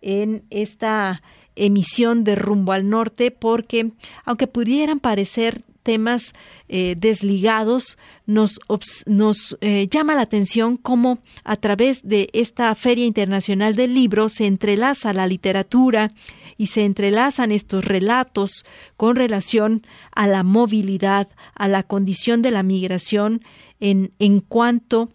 en 0.00 0.44
esta 0.50 1.22
emisión 1.56 2.24
de 2.24 2.34
rumbo 2.34 2.72
al 2.72 2.88
norte 2.88 3.30
porque 3.30 3.92
aunque 4.24 4.46
pudieran 4.46 5.00
parecer 5.00 5.62
temas 5.84 6.32
eh, 6.68 6.96
desligados, 6.98 7.98
nos, 8.26 8.58
nos 9.06 9.56
eh, 9.60 9.86
llama 9.88 10.16
la 10.16 10.22
atención 10.22 10.76
cómo 10.76 11.18
a 11.44 11.56
través 11.56 12.02
de 12.02 12.30
esta 12.32 12.74
Feria 12.74 13.04
Internacional 13.04 13.76
del 13.76 13.94
Libro 13.94 14.28
se 14.28 14.46
entrelaza 14.46 15.12
la 15.12 15.26
literatura 15.26 16.10
y 16.56 16.66
se 16.66 16.84
entrelazan 16.84 17.52
estos 17.52 17.84
relatos 17.84 18.64
con 18.96 19.14
relación 19.14 19.86
a 20.12 20.26
la 20.26 20.42
movilidad, 20.42 21.28
a 21.54 21.68
la 21.68 21.82
condición 21.82 22.42
de 22.42 22.50
la 22.50 22.62
migración 22.62 23.42
en, 23.78 24.12
en 24.18 24.40
cuanto 24.40 25.10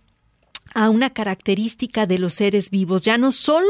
a 0.75 0.89
una 0.91 1.09
característica 1.09 2.05
de 2.05 2.19
los 2.19 2.35
seres 2.35 2.69
vivos, 2.69 3.03
ya 3.03 3.17
no 3.17 3.31
solo 3.31 3.69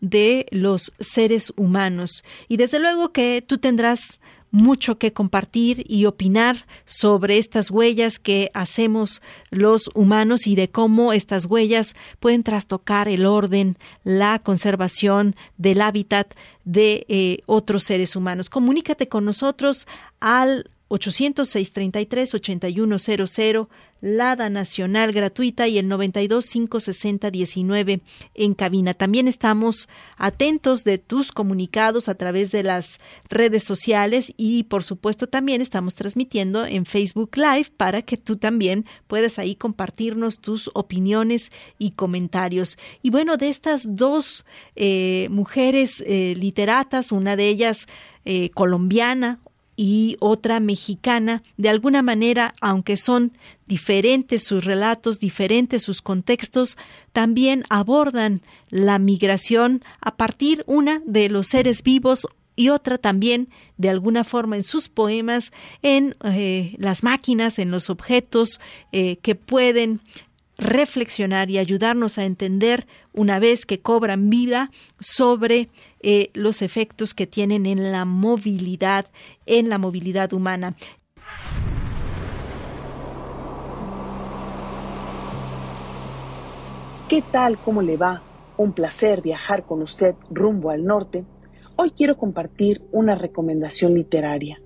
de 0.00 0.46
los 0.50 0.92
seres 1.00 1.52
humanos. 1.56 2.24
Y 2.48 2.56
desde 2.56 2.78
luego 2.78 3.12
que 3.12 3.42
tú 3.46 3.58
tendrás 3.58 4.18
mucho 4.54 4.98
que 4.98 5.12
compartir 5.12 5.84
y 5.88 6.04
opinar 6.04 6.56
sobre 6.86 7.38
estas 7.38 7.72
huellas 7.72 8.20
que 8.20 8.52
hacemos 8.54 9.20
los 9.50 9.90
humanos 9.94 10.46
y 10.46 10.54
de 10.54 10.70
cómo 10.70 11.12
estas 11.12 11.46
huellas 11.46 11.96
pueden 12.20 12.44
trastocar 12.44 13.08
el 13.08 13.26
orden, 13.26 13.76
la 14.04 14.38
conservación 14.38 15.34
del 15.56 15.80
hábitat 15.80 16.32
de 16.64 17.04
eh, 17.08 17.38
otros 17.46 17.82
seres 17.82 18.14
humanos. 18.14 18.48
Comunícate 18.48 19.08
con 19.08 19.24
nosotros 19.24 19.88
al 20.20 20.70
800-633-8100, 20.88 23.66
Lada 24.04 24.48
Nacional 24.50 25.12
gratuita 25.12 25.66
y 25.66 25.78
el 25.78 25.88
92-560-19 25.88 28.02
en 28.34 28.54
cabina. 28.54 28.92
También 28.92 29.28
estamos 29.28 29.88
atentos 30.18 30.84
de 30.84 30.98
tus 30.98 31.32
comunicados 31.32 32.10
a 32.10 32.14
través 32.14 32.52
de 32.52 32.62
las 32.62 33.00
redes 33.30 33.64
sociales 33.64 34.34
y 34.36 34.64
por 34.64 34.84
supuesto 34.84 35.26
también 35.26 35.62
estamos 35.62 35.94
transmitiendo 35.94 36.66
en 36.66 36.84
Facebook 36.84 37.30
Live 37.36 37.68
para 37.78 38.02
que 38.02 38.18
tú 38.18 38.36
también 38.36 38.84
puedas 39.06 39.38
ahí 39.38 39.54
compartirnos 39.54 40.40
tus 40.40 40.70
opiniones 40.74 41.50
y 41.78 41.92
comentarios. 41.92 42.76
Y 43.00 43.08
bueno, 43.08 43.38
de 43.38 43.48
estas 43.48 43.96
dos 43.96 44.44
eh, 44.76 45.28
mujeres 45.30 46.04
eh, 46.06 46.34
literatas, 46.36 47.10
una 47.10 47.36
de 47.36 47.48
ellas 47.48 47.86
eh, 48.26 48.50
colombiana, 48.50 49.40
y 49.76 50.16
otra 50.20 50.60
mexicana, 50.60 51.42
de 51.56 51.68
alguna 51.68 52.02
manera, 52.02 52.54
aunque 52.60 52.96
son 52.96 53.32
diferentes 53.66 54.44
sus 54.44 54.64
relatos, 54.64 55.20
diferentes 55.20 55.82
sus 55.82 56.02
contextos, 56.02 56.76
también 57.12 57.64
abordan 57.70 58.42
la 58.70 58.98
migración 58.98 59.82
a 60.00 60.16
partir 60.16 60.64
una 60.66 61.02
de 61.06 61.28
los 61.28 61.48
seres 61.48 61.82
vivos 61.82 62.26
y 62.56 62.68
otra 62.68 62.98
también 62.98 63.48
de 63.76 63.90
alguna 63.90 64.22
forma 64.22 64.56
en 64.56 64.62
sus 64.62 64.88
poemas 64.88 65.52
en 65.82 66.14
eh, 66.24 66.74
las 66.78 67.02
máquinas, 67.02 67.58
en 67.58 67.70
los 67.70 67.90
objetos 67.90 68.60
eh, 68.92 69.16
que 69.16 69.34
pueden 69.34 70.00
reflexionar 70.58 71.50
y 71.50 71.58
ayudarnos 71.58 72.18
a 72.18 72.24
entender 72.24 72.86
una 73.12 73.38
vez 73.38 73.66
que 73.66 73.80
cobran 73.80 74.30
vida 74.30 74.70
sobre 75.00 75.68
eh, 76.00 76.30
los 76.34 76.62
efectos 76.62 77.14
que 77.14 77.26
tienen 77.26 77.66
en 77.66 77.92
la 77.92 78.04
movilidad, 78.04 79.06
en 79.46 79.68
la 79.68 79.78
movilidad 79.78 80.32
humana. 80.32 80.74
¿Qué 87.08 87.22
tal? 87.22 87.58
¿Cómo 87.58 87.82
le 87.82 87.96
va? 87.96 88.22
Un 88.56 88.72
placer 88.72 89.20
viajar 89.20 89.66
con 89.66 89.82
usted 89.82 90.14
rumbo 90.30 90.70
al 90.70 90.84
norte. 90.84 91.24
Hoy 91.76 91.90
quiero 91.90 92.16
compartir 92.16 92.82
una 92.92 93.14
recomendación 93.14 93.94
literaria, 93.94 94.60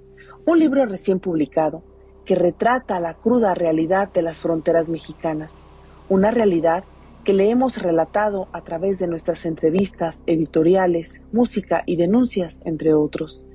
un 0.47 0.59
libro 0.59 0.87
recién 0.87 1.21
publicado 1.21 1.83
que 2.25 2.35
retrata 2.35 3.01
la 3.01 3.15
cruda 3.15 3.55
realidad 3.55 4.13
de 4.13 4.23
las 4.23 4.39
fronteras 4.39 4.89
mexicanas, 4.89 5.63
una 6.09 6.31
realidad 6.31 6.85
que 7.25 7.35
le 7.35 7.51
hemos 7.51 7.83
relatado 7.83 8.49
a 8.53 8.63
través 8.63 8.99
de 8.99 9.07
nuestras 9.07 9.45
entrevistas, 9.45 10.21
editoriales, 10.27 11.21
música 11.33 11.83
y 11.85 11.97
denuncias, 11.97 12.61
entre 12.65 12.95
otros, 12.95 13.47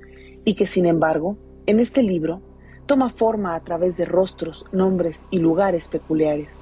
y 0.44 0.54
que 0.54 0.66
sin 0.66 0.86
embargo, 0.86 1.36
en 1.66 1.80
este 1.80 2.02
libro, 2.02 2.40
toma 2.86 3.10
forma 3.10 3.56
a 3.56 3.64
través 3.64 3.96
de 3.96 4.04
rostros, 4.04 4.66
nombres 4.70 5.24
y 5.30 5.38
lugares 5.38 5.88
peculiares. 5.88 6.54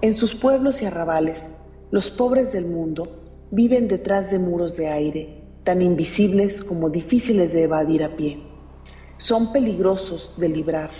En 0.00 0.14
sus 0.14 0.34
pueblos 0.34 0.82
y 0.82 0.86
arrabales, 0.86 1.46
los 1.92 2.10
pobres 2.10 2.52
del 2.52 2.66
mundo 2.66 3.20
viven 3.52 3.86
detrás 3.86 4.30
de 4.30 4.38
muros 4.38 4.76
de 4.76 4.88
aire, 4.88 5.44
tan 5.62 5.82
invisibles 5.82 6.64
como 6.64 6.90
difíciles 6.90 7.52
de 7.52 7.64
evadir 7.64 8.02
a 8.02 8.16
pie. 8.16 8.42
Son 9.18 9.52
peligrosos 9.52 10.34
de 10.38 10.48
librar 10.48 10.90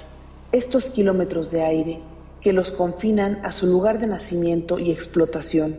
estos 0.52 0.90
kilómetros 0.90 1.50
de 1.50 1.62
aire 1.62 2.09
que 2.40 2.52
los 2.52 2.72
confinan 2.72 3.40
a 3.44 3.52
su 3.52 3.66
lugar 3.66 4.00
de 4.00 4.06
nacimiento 4.06 4.78
y 4.78 4.90
explotación. 4.90 5.78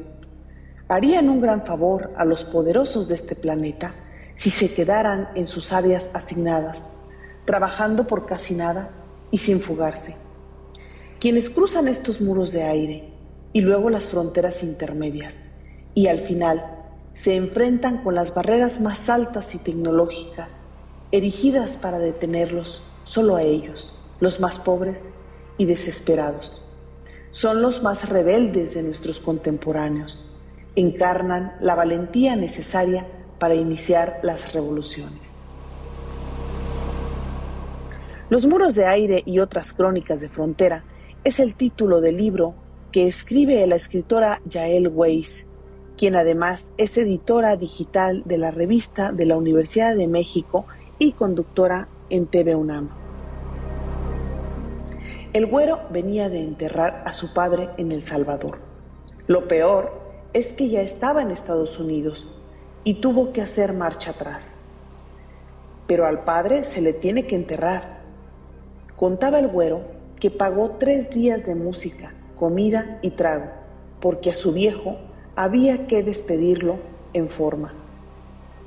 Harían 0.88 1.30
un 1.30 1.42
gran 1.42 1.66
favor 1.66 2.12
a 2.18 2.26
los 2.26 2.44
poderosos 2.44 3.08
de 3.08 3.16
este 3.16 3.36
planeta 3.36 3.96
si 4.36 4.50
se 4.50 4.74
quedaran 4.74 5.30
en 5.36 5.48
sus 5.48 5.72
áreas 5.72 6.08
asignadas, 6.14 6.84
trabajando 7.46 8.08
por 8.08 8.26
casi 8.26 8.54
nada 8.54 8.90
y 9.32 9.38
sin 9.38 9.62
fugarse. 9.62 10.16
Quienes 11.20 11.50
cruzan 11.50 11.88
estos 11.88 12.22
muros 12.22 12.52
de 12.52 12.64
aire 12.64 13.14
y 13.54 13.62
luego 13.62 13.90
las 13.90 14.06
fronteras 14.06 14.64
intermedias 14.64 15.36
y 15.94 16.08
al 16.08 16.20
final 16.20 16.66
se 17.16 17.36
enfrentan 17.36 18.04
con 18.04 18.16
las 18.16 18.34
barreras 18.34 18.80
más 18.80 19.10
altas 19.10 19.54
y 19.54 19.58
tecnológicas, 19.58 20.60
erigidas 21.12 21.78
para 21.78 22.00
detenerlos 22.00 22.82
solo 23.04 23.36
a 23.36 23.44
ellos, 23.44 23.94
los 24.20 24.40
más 24.40 24.60
pobres 24.60 25.02
y 25.58 25.66
desesperados. 25.66 26.62
Son 27.32 27.62
los 27.62 27.82
más 27.84 28.10
rebeldes 28.10 28.74
de 28.74 28.84
nuestros 28.84 29.20
contemporáneos. 29.20 30.30
Encarnan 30.76 31.56
la 31.62 31.76
valentía 31.76 32.36
necesaria 32.36 33.08
para 33.40 33.56
iniciar 33.56 34.20
las 34.24 34.54
revoluciones. 34.54 35.36
Los 38.30 38.46
muros 38.48 38.76
de 38.76 38.86
aire 38.86 39.24
y 39.26 39.40
otras 39.40 39.74
crónicas 39.74 40.22
de 40.22 40.30
frontera 40.30 40.84
es 41.24 41.40
el 41.40 41.56
título 41.56 42.02
del 42.02 42.18
libro 42.18 42.54
que 42.92 43.08
escribe 43.08 43.66
la 43.68 43.76
escritora 43.76 44.42
Yael 44.46 44.88
Weiss 44.88 45.46
quien 46.02 46.16
además 46.16 46.72
es 46.78 46.98
editora 46.98 47.58
digital 47.58 48.24
de 48.26 48.40
la 48.40 48.50
revista 48.50 49.12
de 49.12 49.28
la 49.28 49.38
Universidad 49.38 49.96
de 49.96 50.08
México 50.08 50.66
y 50.98 51.12
conductora 51.12 51.90
en 52.10 52.26
TV 52.26 52.56
UNAM. 52.56 53.01
El 55.34 55.46
güero 55.46 55.80
venía 55.90 56.28
de 56.28 56.44
enterrar 56.44 57.04
a 57.06 57.14
su 57.14 57.34
padre 57.34 57.70
en 57.78 57.94
El 57.94 58.06
Salvador. 58.06 58.60
Lo 59.28 59.48
peor 59.48 59.94
es 60.34 60.52
que 60.52 60.68
ya 60.68 60.82
estaba 60.82 61.22
en 61.22 61.32
Estados 61.32 61.80
Unidos 61.80 62.28
y 62.84 62.96
tuvo 62.96 63.32
que 63.32 63.42
hacer 63.42 63.72
marcha 63.72 64.12
atrás. 64.12 64.52
Pero 65.88 66.06
al 66.06 66.26
padre 66.26 66.66
se 66.66 66.82
le 66.82 66.92
tiene 66.92 67.28
que 67.28 67.38
enterrar. 67.38 68.02
Contaba 68.98 69.40
el 69.40 69.48
güero 69.48 69.84
que 70.20 70.32
pagó 70.32 70.72
tres 70.72 71.10
días 71.12 71.46
de 71.46 71.56
música, 71.56 72.14
comida 72.38 73.00
y 73.02 73.12
trago, 73.12 73.52
porque 74.02 74.32
a 74.32 74.36
su 74.36 74.52
viejo 74.52 74.98
había 75.38 75.88
que 75.88 76.04
despedirlo 76.04 76.76
en 77.14 77.30
forma. 77.30 77.74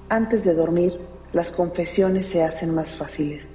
Antes 0.08 0.46
de 0.46 0.54
dormir, 0.54 0.98
las 1.34 1.52
confesiones 1.52 2.26
se 2.26 2.42
hacen 2.42 2.74
más 2.74 2.94
fáciles. 2.94 3.48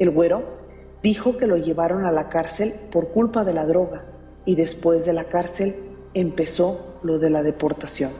El 0.00 0.10
güero 0.10 0.59
dijo 1.02 1.36
que 1.36 1.46
lo 1.46 1.56
llevaron 1.56 2.04
a 2.04 2.12
la 2.12 2.28
cárcel 2.28 2.74
por 2.90 3.08
culpa 3.08 3.44
de 3.44 3.54
la 3.54 3.66
droga 3.66 4.04
y 4.44 4.54
después 4.54 5.04
de 5.06 5.12
la 5.12 5.24
cárcel 5.24 5.76
empezó 6.14 6.98
lo 7.02 7.18
de 7.18 7.30
la 7.30 7.42
deportación. 7.42 8.12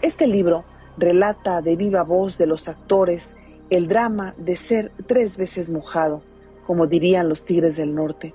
Este 0.00 0.26
libro 0.26 0.64
relata 0.98 1.62
de 1.62 1.76
viva 1.76 2.02
voz 2.02 2.38
de 2.38 2.46
los 2.46 2.68
actores 2.68 3.34
el 3.70 3.88
drama 3.88 4.34
de 4.36 4.56
ser 4.56 4.92
tres 5.06 5.36
veces 5.36 5.70
mojado, 5.70 6.22
como 6.66 6.86
dirían 6.86 7.28
los 7.28 7.44
Tigres 7.44 7.76
del 7.76 7.94
Norte, 7.94 8.34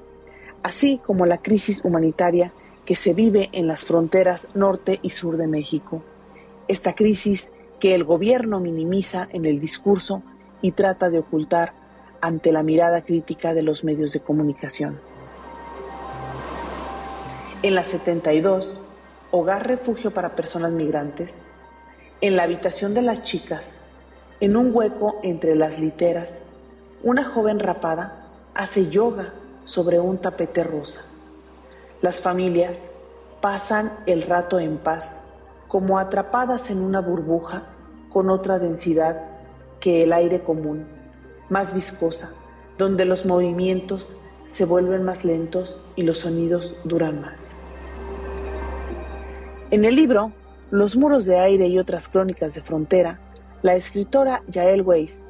así 0.63 0.99
como 1.05 1.25
la 1.25 1.39
crisis 1.39 1.83
humanitaria 1.83 2.53
que 2.85 2.95
se 2.95 3.13
vive 3.13 3.49
en 3.51 3.67
las 3.67 3.83
fronteras 3.85 4.47
norte 4.55 4.99
y 5.01 5.09
sur 5.09 5.37
de 5.37 5.47
México. 5.47 6.01
Esta 6.67 6.95
crisis 6.95 7.51
que 7.79 7.93
el 7.93 8.05
gobierno 8.05 8.59
minimiza 8.59 9.27
en 9.31 9.45
el 9.45 9.59
discurso 9.59 10.23
y 10.61 10.71
trata 10.71 11.09
de 11.09 11.19
ocultar 11.19 11.73
ante 12.21 12.51
la 12.51 12.63
mirada 12.63 13.03
crítica 13.03 13.53
de 13.53 13.63
los 13.63 13.83
medios 13.83 14.11
de 14.13 14.19
comunicación. 14.19 14.99
En 17.63 17.75
la 17.75 17.83
72, 17.83 18.81
Hogar 19.31 19.67
Refugio 19.67 20.11
para 20.11 20.35
Personas 20.35 20.71
Migrantes, 20.71 21.35
en 22.21 22.35
la 22.35 22.43
habitación 22.43 22.93
de 22.93 23.01
las 23.01 23.23
chicas, 23.23 23.75
en 24.39 24.55
un 24.55 24.75
hueco 24.75 25.19
entre 25.23 25.55
las 25.55 25.79
literas, 25.79 26.39
una 27.03 27.23
joven 27.23 27.59
rapada 27.59 28.27
hace 28.53 28.89
yoga 28.89 29.33
sobre 29.65 29.99
un 29.99 30.17
tapete 30.17 30.63
rosa. 30.63 31.01
Las 32.01 32.21
familias 32.21 32.89
pasan 33.41 33.91
el 34.05 34.23
rato 34.23 34.59
en 34.59 34.77
paz, 34.77 35.19
como 35.67 35.99
atrapadas 35.99 36.69
en 36.69 36.79
una 36.79 37.01
burbuja 37.01 37.63
con 38.09 38.29
otra 38.29 38.59
densidad 38.59 39.36
que 39.79 40.03
el 40.03 40.13
aire 40.13 40.41
común, 40.41 40.85
más 41.49 41.73
viscosa, 41.73 42.31
donde 42.77 43.05
los 43.05 43.25
movimientos 43.25 44.17
se 44.45 44.65
vuelven 44.65 45.03
más 45.03 45.25
lentos 45.25 45.81
y 45.95 46.03
los 46.03 46.19
sonidos 46.19 46.75
duran 46.83 47.21
más. 47.21 47.55
En 49.71 49.85
el 49.85 49.95
libro 49.95 50.31
Los 50.71 50.97
muros 50.97 51.25
de 51.25 51.39
aire 51.39 51.67
y 51.67 51.79
otras 51.79 52.09
crónicas 52.09 52.53
de 52.53 52.61
frontera, 52.61 53.19
la 53.61 53.75
escritora 53.75 54.43
Yael 54.47 54.81
Weiss 54.81 55.23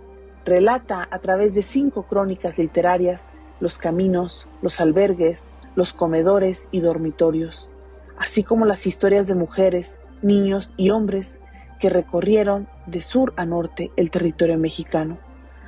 relata 0.45 1.07
a 1.11 1.19
través 1.19 1.53
de 1.53 1.61
cinco 1.61 2.03
crónicas 2.03 2.57
literarias 2.57 3.25
los 3.59 3.77
caminos, 3.77 4.47
los 4.61 4.79
albergues, 4.79 5.45
los 5.75 5.93
comedores 5.93 6.67
y 6.71 6.79
dormitorios, 6.79 7.69
así 8.17 8.43
como 8.43 8.65
las 8.65 8.85
historias 8.87 9.27
de 9.27 9.35
mujeres, 9.35 9.99
niños 10.21 10.73
y 10.77 10.89
hombres 10.89 11.39
que 11.77 11.89
recorrieron 11.89 12.67
de 12.85 13.01
sur 13.01 13.33
a 13.37 13.45
norte 13.45 13.91
el 13.95 14.11
territorio 14.11 14.57
mexicano, 14.57 15.17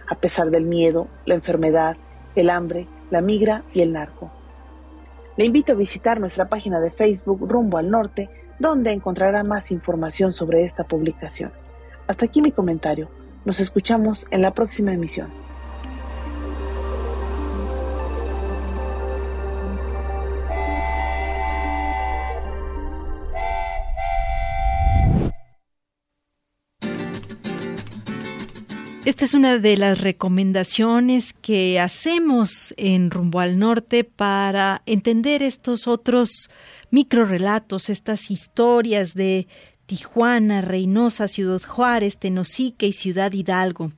a 0.10 0.16
pesar 0.16 0.50
del 0.50 0.66
miedo, 0.66 1.08
la 1.26 1.36
enfermedad, 1.36 1.98
el 2.36 2.50
hambre, 2.50 2.88
la 3.10 3.22
migra 3.22 3.64
y 3.74 3.82
el 3.82 3.94
narco. 3.94 4.32
Le 5.38 5.46
invito 5.46 5.72
a 5.72 5.76
visitar 5.76 6.20
nuestra 6.20 6.50
página 6.50 6.80
de 6.80 6.92
Facebook 6.92 7.50
Rumbo 7.50 7.78
al 7.78 7.90
Norte, 7.90 8.30
donde 8.60 8.92
encontrará 8.92 9.44
más 9.44 9.72
información 9.72 10.34
sobre 10.34 10.64
esta 10.64 10.84
publicación. 10.84 11.52
Hasta 12.08 12.26
aquí 12.26 12.42
mi 12.42 12.52
comentario. 12.52 13.10
Nos 13.46 13.60
escuchamos 13.60 14.28
en 14.32 14.42
la 14.42 14.54
próxima 14.54 14.94
emisión. 14.94 15.30
Esta 29.20 29.26
es 29.26 29.34
una 29.34 29.60
de 29.60 29.76
las 29.76 30.00
recomendaciones 30.00 31.34
que 31.34 31.78
hacemos 31.78 32.74
en 32.78 33.12
Rumbo 33.12 33.42
al 33.42 33.60
Norte 33.60 34.06
para 34.06 34.82
entender 34.86 35.44
estos 35.44 35.90
otros 35.90 36.50
microrelatos, 36.90 37.90
estas 37.90 38.32
historias 38.32 39.16
de 39.16 39.50
Tijuana, 39.88 40.62
Reynosa, 40.62 41.28
Ciudad 41.28 41.62
Juárez, 41.62 42.18
Tenosique 42.18 42.88
y 42.88 42.94
Ciudad 42.94 43.34
Hidalgo. 43.34 43.92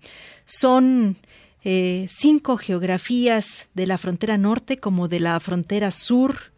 Son 0.45 1.17
eh, 1.63 2.07
cinco 2.09 2.57
geografías 2.57 3.67
de 3.75 3.85
la 3.85 3.99
frontera 3.99 4.39
norte 4.39 4.77
como 4.77 5.07
de 5.07 5.19
la 5.19 5.39
frontera 5.39 5.91
sur 5.91 6.51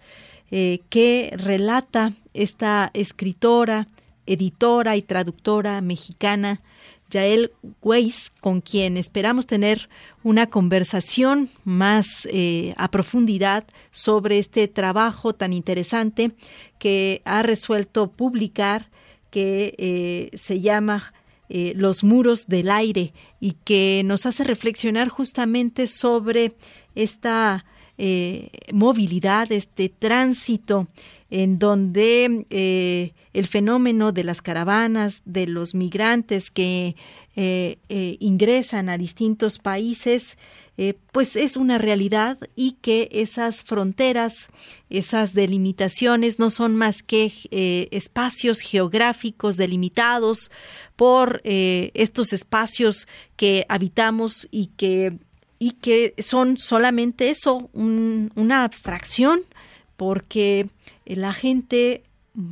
eh, 0.51 0.79
que 0.87 1.33
relata 1.35 2.13
esta 2.33 2.91
escritora, 2.93 3.89
editora 4.25 4.95
y 4.95 5.01
traductora 5.01 5.81
mexicana 5.81 6.61
Yael 7.13 7.51
Weiss, 7.81 8.31
con 8.41 8.61
quien 8.61 8.97
esperamos 8.97 9.45
tener 9.45 9.89
una 10.23 10.47
conversación 10.47 11.49
más 11.63 12.27
eh, 12.31 12.73
a 12.77 12.89
profundidad 12.89 13.65
sobre 13.91 14.39
este 14.39 14.67
trabajo 14.67 15.33
tan 15.33 15.53
interesante 15.53 16.31
que 16.79 17.21
ha 17.25 17.43
resuelto 17.43 18.11
publicar, 18.11 18.89
que 19.29 19.75
eh, 19.77 20.29
se 20.35 20.61
llama 20.61 21.13
eh, 21.49 21.73
Los 21.75 22.03
muros 22.03 22.47
del 22.47 22.71
aire 22.71 23.13
y 23.39 23.53
que 23.63 24.01
nos 24.05 24.25
hace 24.25 24.43
reflexionar 24.43 25.09
justamente 25.09 25.87
sobre 25.87 26.55
esta 26.95 27.65
eh, 27.99 28.49
movilidad, 28.71 29.51
este 29.51 29.87
tránsito 29.87 30.87
en 31.29 31.59
donde 31.59 32.47
eh, 32.49 33.13
el 33.33 33.47
fenómeno 33.47 34.11
de 34.11 34.23
las 34.23 34.41
caravanas, 34.41 35.21
de 35.25 35.45
los 35.45 35.75
migrantes 35.75 36.49
que 36.49 36.95
eh, 37.35 37.77
ingresan 38.19 38.89
a 38.89 38.97
distintos 38.97 39.59
países, 39.59 40.39
pues 41.11 41.35
es 41.35 41.55
una 41.55 41.77
realidad 41.77 42.39
y 42.55 42.77
que 42.81 43.09
esas 43.11 43.63
fronteras, 43.63 44.49
esas 44.89 45.33
delimitaciones 45.33 46.39
no 46.39 46.49
son 46.49 46.75
más 46.75 47.03
que 47.03 47.31
espacios 47.91 48.61
geográficos 48.61 49.55
delimitados 49.55 50.49
por 50.95 51.41
estos 51.43 52.33
espacios 52.33 53.07
que 53.35 53.67
habitamos 53.69 54.47
y 54.51 54.67
que 54.77 55.19
y 55.63 55.71
que 55.79 56.13
son 56.17 56.57
solamente 56.57 57.29
eso, 57.29 57.69
una 57.73 58.65
abstracción, 58.65 59.43
porque 59.95 60.67
la 61.05 61.31
gente 61.31 62.03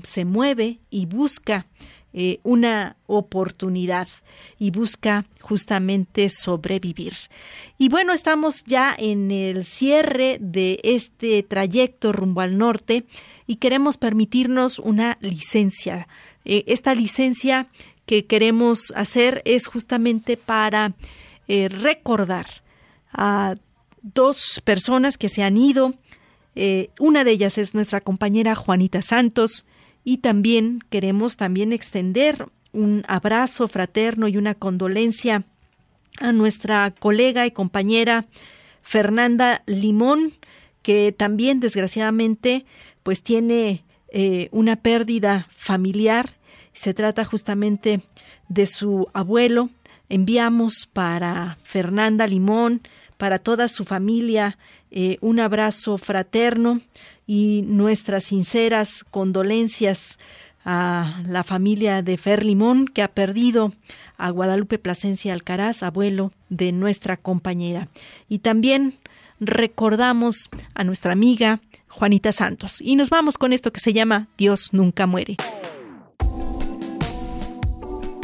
se 0.02 0.24
mueve 0.24 0.80
y 0.90 1.08
busca 1.08 1.66
eh, 2.14 2.40
una 2.44 2.96
oportunidad 3.08 4.08
y 4.60 4.72
busca 4.72 5.26
justamente 5.42 6.30
sobrevivir. 6.30 7.12
Y 7.78 7.90
bueno, 7.90 8.14
estamos 8.14 8.64
ya 8.64 8.96
en 8.98 9.30
el 9.30 9.66
cierre 9.66 10.38
de 10.40 10.80
este 10.82 11.44
trayecto 11.44 12.14
rumbo 12.14 12.40
al 12.40 12.58
norte 12.58 13.04
y 13.46 13.58
queremos 13.58 13.98
permitirnos 13.98 14.80
una 14.80 15.18
licencia. 15.20 16.08
Eh, 16.46 16.64
esta 16.68 16.96
licencia 16.96 17.66
que 18.06 18.26
queremos 18.26 18.94
hacer 18.96 19.42
es 19.44 19.68
justamente 19.68 20.38
para 20.38 20.94
eh, 21.50 21.68
recordar 21.68 22.61
a 23.14 23.56
dos 24.02 24.62
personas 24.64 25.18
que 25.18 25.30
se 25.30 25.44
han 25.44 25.58
ido. 25.58 25.94
Eh, 26.56 26.90
una 27.00 27.24
de 27.24 27.32
ellas 27.32 27.58
es 27.58 27.74
nuestra 27.74 28.02
compañera 28.02 28.56
Juanita 28.56 29.02
Santos 29.02 29.66
y 30.04 30.18
también 30.18 30.80
queremos 30.90 31.38
también 31.38 31.72
extender 31.72 32.48
un 32.74 33.04
abrazo 33.08 33.68
fraterno 33.68 34.28
y 34.28 34.38
una 34.38 34.56
condolencia 34.56 35.46
a 36.20 36.32
nuestra 36.32 36.92
colega 36.92 37.46
y 37.46 37.52
compañera 37.52 38.26
Fernanda 38.82 39.64
Limón, 39.66 40.34
que 40.82 41.12
también 41.12 41.60
desgraciadamente 41.60 42.66
pues 43.04 43.24
tiene 43.24 43.84
eh, 44.10 44.50
una 44.52 44.76
pérdida 44.78 45.48
familiar. 45.50 46.32
Se 46.74 46.94
trata 46.94 47.26
justamente 47.26 48.02
de 48.50 48.66
su 48.66 49.08
abuelo. 49.14 49.70
Enviamos 50.10 50.90
para 50.92 51.58
Fernanda 51.64 52.28
Limón 52.28 52.82
para 53.22 53.38
toda 53.38 53.68
su 53.68 53.86
familia 53.86 54.58
eh, 54.90 55.20
un 55.22 55.40
abrazo 55.40 56.00
fraterno 56.00 56.82
y 57.28 57.64
nuestras 57.68 58.24
sinceras 58.24 59.06
condolencias 59.12 60.18
a 60.66 61.22
la 61.28 61.44
familia 61.44 62.02
de 62.02 62.18
Fer 62.18 62.44
Limón 62.44 62.88
que 62.88 63.04
ha 63.04 63.10
perdido 63.10 63.74
a 64.18 64.32
Guadalupe 64.32 64.80
Plasencia 64.80 65.34
Alcaraz, 65.34 65.84
abuelo 65.84 66.32
de 66.50 66.72
nuestra 66.72 67.16
compañera. 67.16 67.90
Y 68.28 68.40
también 68.40 68.98
recordamos 69.40 70.50
a 70.74 70.84
nuestra 70.84 71.14
amiga 71.14 71.60
Juanita 71.90 72.32
Santos. 72.32 72.82
Y 72.82 72.96
nos 72.96 73.12
vamos 73.12 73.38
con 73.38 73.54
esto 73.54 73.72
que 73.72 73.82
se 73.82 73.94
llama 73.94 74.30
Dios 74.36 74.74
nunca 74.74 75.06
muere. 75.06 75.38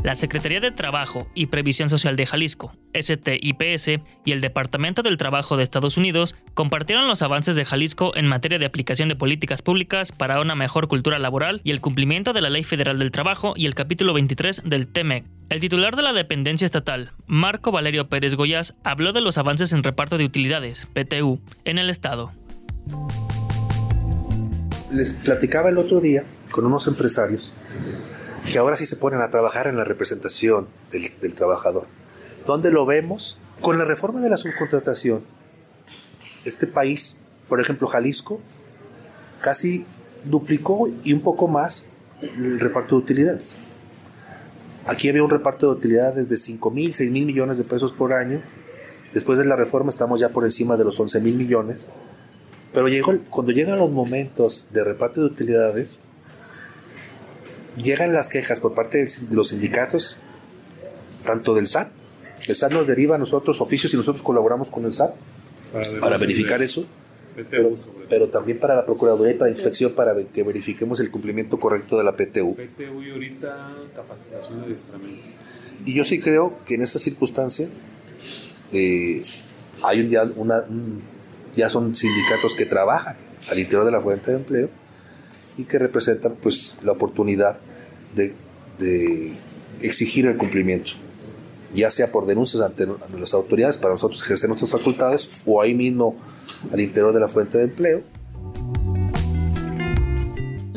La 0.07 0.15
Secretaría 0.15 0.61
de 0.61 0.71
Trabajo 0.71 1.27
y 1.33 1.47
Previsión 1.47 1.89
Social 1.89 2.15
de 2.15 2.25
Jalisco, 2.25 2.73
STIPS, 2.97 3.99
y 4.23 4.31
el 4.31 4.39
Departamento 4.39 5.03
del 5.03 5.17
Trabajo 5.17 5.57
de 5.57 5.63
Estados 5.63 5.97
Unidos 5.97 6.37
compartieron 6.53 7.09
los 7.09 7.21
avances 7.21 7.57
de 7.57 7.65
Jalisco 7.65 8.15
en 8.15 8.25
materia 8.25 8.57
de 8.57 8.65
aplicación 8.65 9.09
de 9.09 9.17
políticas 9.17 9.61
públicas 9.61 10.13
para 10.13 10.39
una 10.39 10.55
mejor 10.55 10.87
cultura 10.87 11.19
laboral 11.19 11.59
y 11.65 11.71
el 11.71 11.81
cumplimiento 11.81 12.31
de 12.31 12.39
la 12.39 12.49
Ley 12.49 12.63
Federal 12.63 12.99
del 12.99 13.11
Trabajo 13.11 13.51
y 13.57 13.65
el 13.65 13.75
capítulo 13.75 14.13
23 14.13 14.61
del 14.63 14.87
TEMEC. 14.87 15.25
El 15.49 15.59
titular 15.59 15.97
de 15.97 16.03
la 16.03 16.13
dependencia 16.13 16.63
estatal, 16.63 17.11
Marco 17.25 17.73
Valerio 17.73 18.07
Pérez 18.07 18.35
Goyas, 18.35 18.75
habló 18.85 19.11
de 19.11 19.19
los 19.19 19.37
avances 19.37 19.73
en 19.73 19.83
reparto 19.83 20.17
de 20.17 20.23
utilidades, 20.23 20.87
PTU, 20.93 21.41
en 21.65 21.79
el 21.79 21.89
Estado. 21.89 22.31
Les 24.89 25.11
platicaba 25.15 25.67
el 25.67 25.77
otro 25.77 25.99
día 25.99 26.23
con 26.49 26.65
unos 26.65 26.87
empresarios 26.87 27.51
que 28.51 28.57
ahora 28.57 28.77
sí 28.77 28.85
se 28.85 28.95
ponen 28.95 29.21
a 29.21 29.29
trabajar 29.29 29.67
en 29.67 29.77
la 29.77 29.83
representación 29.83 30.67
del, 30.91 31.35
trabajador. 31.35 31.85
¿Dónde 32.45 32.71
lo 32.71 32.85
vemos? 32.85 33.39
Con 33.61 33.77
la 33.77 33.85
reforma 33.85 34.21
de 34.21 34.29
la 34.29 34.37
subcontratación, 34.37 35.21
este 36.45 36.67
país, 36.67 37.17
por 37.49 37.59
ejemplo 37.59 37.87
Jalisco, 37.87 38.39
casi 39.41 39.85
duplicó 40.23 40.89
y 41.03 41.13
un 41.13 41.21
poco 41.21 41.47
más 41.47 41.87
el 42.21 42.59
reparto 42.59 42.95
de 42.95 43.01
utilidades. 43.01 43.59
Aquí 44.85 45.09
había 45.09 45.23
un 45.23 45.29
reparto 45.29 45.67
de 45.67 45.73
utilidades 45.73 46.29
de 46.29 46.37
5 46.37 46.71
mil, 46.71 46.93
6 46.93 47.11
mil 47.11 47.25
millones 47.25 47.57
de 47.57 47.65
pesos 47.65 47.91
por 47.91 48.13
año. 48.13 48.41
Después 49.13 49.37
de 49.37 49.45
la 49.45 49.57
reforma 49.57 49.89
estamos 49.89 50.19
ya 50.19 50.29
por 50.29 50.45
encima 50.45 50.77
de 50.77 50.85
los 50.85 50.97
11 50.97 51.19
mil 51.19 51.35
millones. 51.35 51.87
Pero 52.73 52.87
llegó, 52.87 53.13
cuando 53.29 53.51
llegan 53.51 53.79
los 53.79 53.91
momentos 53.91 54.69
de 54.71 54.83
reparto 54.83 55.19
de 55.21 55.27
utilidades, 55.27 55.99
llegan 57.77 58.13
las 58.13 58.29
quejas 58.29 58.59
por 58.59 58.73
parte 58.73 58.97
de 59.03 59.09
los 59.31 59.49
sindicatos, 59.49 60.19
tanto 61.23 61.53
del 61.53 61.67
SAT, 61.67 61.91
el 62.47 62.55
SAT 62.55 62.73
nos 62.73 62.87
deriva 62.87 63.15
a 63.15 63.17
nosotros 63.17 63.59
oficios 63.61 63.93
y 63.93 63.97
nosotros 63.97 64.23
colaboramos 64.23 64.69
con 64.69 64.85
el 64.85 64.93
SAT 64.93 65.13
para, 65.99 66.17
verificar 66.17 66.61
eso, 66.61 66.85
pero, 68.09 68.29
también 68.29 68.59
para 68.59 68.75
la 68.75 68.85
Procuraduría 68.85 69.33
y 69.33 69.37
para 69.37 69.51
la 69.51 69.55
inspección 69.55 69.93
para 69.93 70.15
que 70.23 70.43
verifiquemos 70.43 70.99
el 70.99 71.11
cumplimiento 71.11 71.59
correcto 71.59 71.97
de 71.97 72.03
la 72.03 72.15
PTU. 72.15 72.55
PTU 72.55 73.03
y 73.03 73.11
ahorita 73.11 73.75
capacitación 73.95 74.61
de 74.61 74.65
adiestramiento. 74.67 75.27
Y 75.85 75.93
yo 75.93 76.03
sí 76.03 76.19
creo 76.19 76.57
que 76.65 76.75
en 76.75 76.81
esta 76.81 76.99
circunstancia 76.99 77.67
eh, 78.73 79.21
hay 79.83 80.01
un, 80.01 80.09
ya, 80.09 80.23
una, 80.35 80.63
ya 81.55 81.69
son 81.69 81.95
sindicatos 81.95 82.55
que 82.55 82.65
trabajan 82.65 83.15
al 83.51 83.59
interior 83.59 83.85
de 83.85 83.91
la 83.91 84.01
fuente 84.01 84.31
de 84.31 84.37
empleo 84.37 84.69
y 85.57 85.63
que 85.63 85.79
representan 85.79 86.35
pues 86.41 86.77
la 86.83 86.91
oportunidad 86.91 87.59
de, 88.15 88.33
exigir 89.81 90.25
el 90.27 90.37
cumplimiento, 90.37 90.91
ya 91.73 91.89
sea 91.89 92.11
por 92.11 92.25
denuncias 92.25 92.63
ante 92.63 92.87
las 93.19 93.33
autoridades 93.33 93.77
para 93.77 93.93
nosotros 93.93 94.21
ejercer 94.23 94.49
nuestras 94.49 94.71
facultades 94.71 95.41
o 95.45 95.61
ahí 95.61 95.73
mismo 95.73 96.15
al 96.71 96.79
interior 96.79 97.13
de 97.13 97.19
la 97.19 97.27
fuente 97.27 97.57
de 97.57 97.63
empleo. 97.65 98.01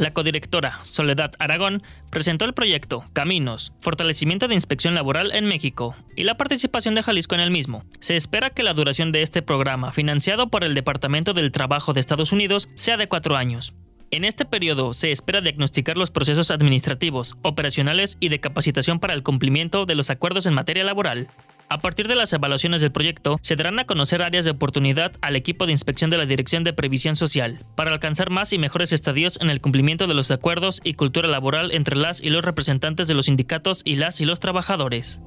La 0.01 0.15
codirectora 0.15 0.83
Soledad 0.83 1.33
Aragón 1.39 1.83
presentó 2.09 2.47
el 2.47 2.55
proyecto 2.55 3.05
Caminos, 3.13 3.75
Fortalecimiento 3.81 4.49
de 4.49 4.55
Inspección 4.55 4.95
Laboral 4.95 5.31
en 5.33 5.45
México 5.45 5.95
y 6.17 6.25
la 6.25 6.39
participación 6.39 6.95
de 6.95 7.03
Jalisco 7.03 7.35
en 7.35 7.43
el 7.43 7.51
mismo. 7.51 7.85
Se 8.01 8.17
espera 8.17 8.49
que 8.49 8.63
la 8.63 8.73
duración 8.73 9.13
de 9.13 9.21
este 9.21 9.43
programa, 9.43 9.93
financiado 9.93 10.49
por 10.49 10.65
el 10.65 10.75
Departamento 10.75 11.35
del 11.35 11.53
Trabajo 11.53 11.93
de 11.93 12.01
Estados 12.01 12.33
Unidos, 12.33 12.71
sea 12.77 12.97
de 12.97 13.09
cuatro 13.09 13.37
años. 13.37 13.75
En 14.13 14.25
este 14.25 14.45
periodo 14.45 14.93
se 14.93 15.13
espera 15.13 15.41
diagnosticar 15.41 15.97
los 15.97 16.11
procesos 16.11 16.51
administrativos, 16.51 17.37
operacionales 17.43 18.17
y 18.19 18.29
de 18.29 18.41
capacitación 18.41 18.99
para 18.99 19.15
el 19.15 19.23
cumplimiento 19.23 19.87
de 19.87 19.95
los 19.95 20.11
acuerdos 20.11 20.47
en 20.47 20.55
materia 20.55 20.83
laboral. 20.83 21.29
A 21.69 21.79
partir 21.79 22.09
de 22.09 22.17
las 22.17 22.33
evaluaciones 22.33 22.81
del 22.81 22.91
proyecto, 22.91 23.39
se 23.41 23.55
darán 23.55 23.79
a 23.79 23.85
conocer 23.87 24.21
áreas 24.23 24.45
de 24.45 24.51
oportunidad 24.51 25.13
al 25.21 25.37
equipo 25.37 25.65
de 25.65 25.71
inspección 25.71 26.11
de 26.11 26.19
la 26.19 26.27
Dirección 26.27 26.65
de 26.65 26.73
Previsión 26.73 27.15
Social, 27.15 27.65
para 27.77 27.93
alcanzar 27.93 28.31
más 28.31 28.53
y 28.53 28.59
mejores 28.59 28.93
estadios 28.93 29.39
en 29.41 29.49
el 29.49 29.61
cumplimiento 29.61 30.09
de 30.09 30.15
los 30.15 30.33
acuerdos 30.33 30.81
y 30.83 30.95
cultura 30.95 31.29
laboral 31.29 31.71
entre 31.71 31.95
las 31.95 32.21
y 32.21 32.31
los 32.31 32.45
representantes 32.45 33.07
de 33.07 33.15
los 33.15 33.27
sindicatos 33.27 33.83
y 33.85 33.95
las 33.95 34.21
y 34.21 34.25
los 34.25 34.41
trabajadores. 34.41 35.21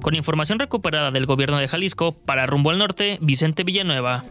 Con 0.00 0.16
información 0.16 0.58
recuperada 0.58 1.12
del 1.12 1.26
gobierno 1.26 1.58
de 1.58 1.68
Jalisco, 1.68 2.10
para 2.10 2.46
Rumbo 2.46 2.70
al 2.70 2.78
Norte, 2.78 3.18
Vicente 3.20 3.62
Villanueva. 3.62 4.24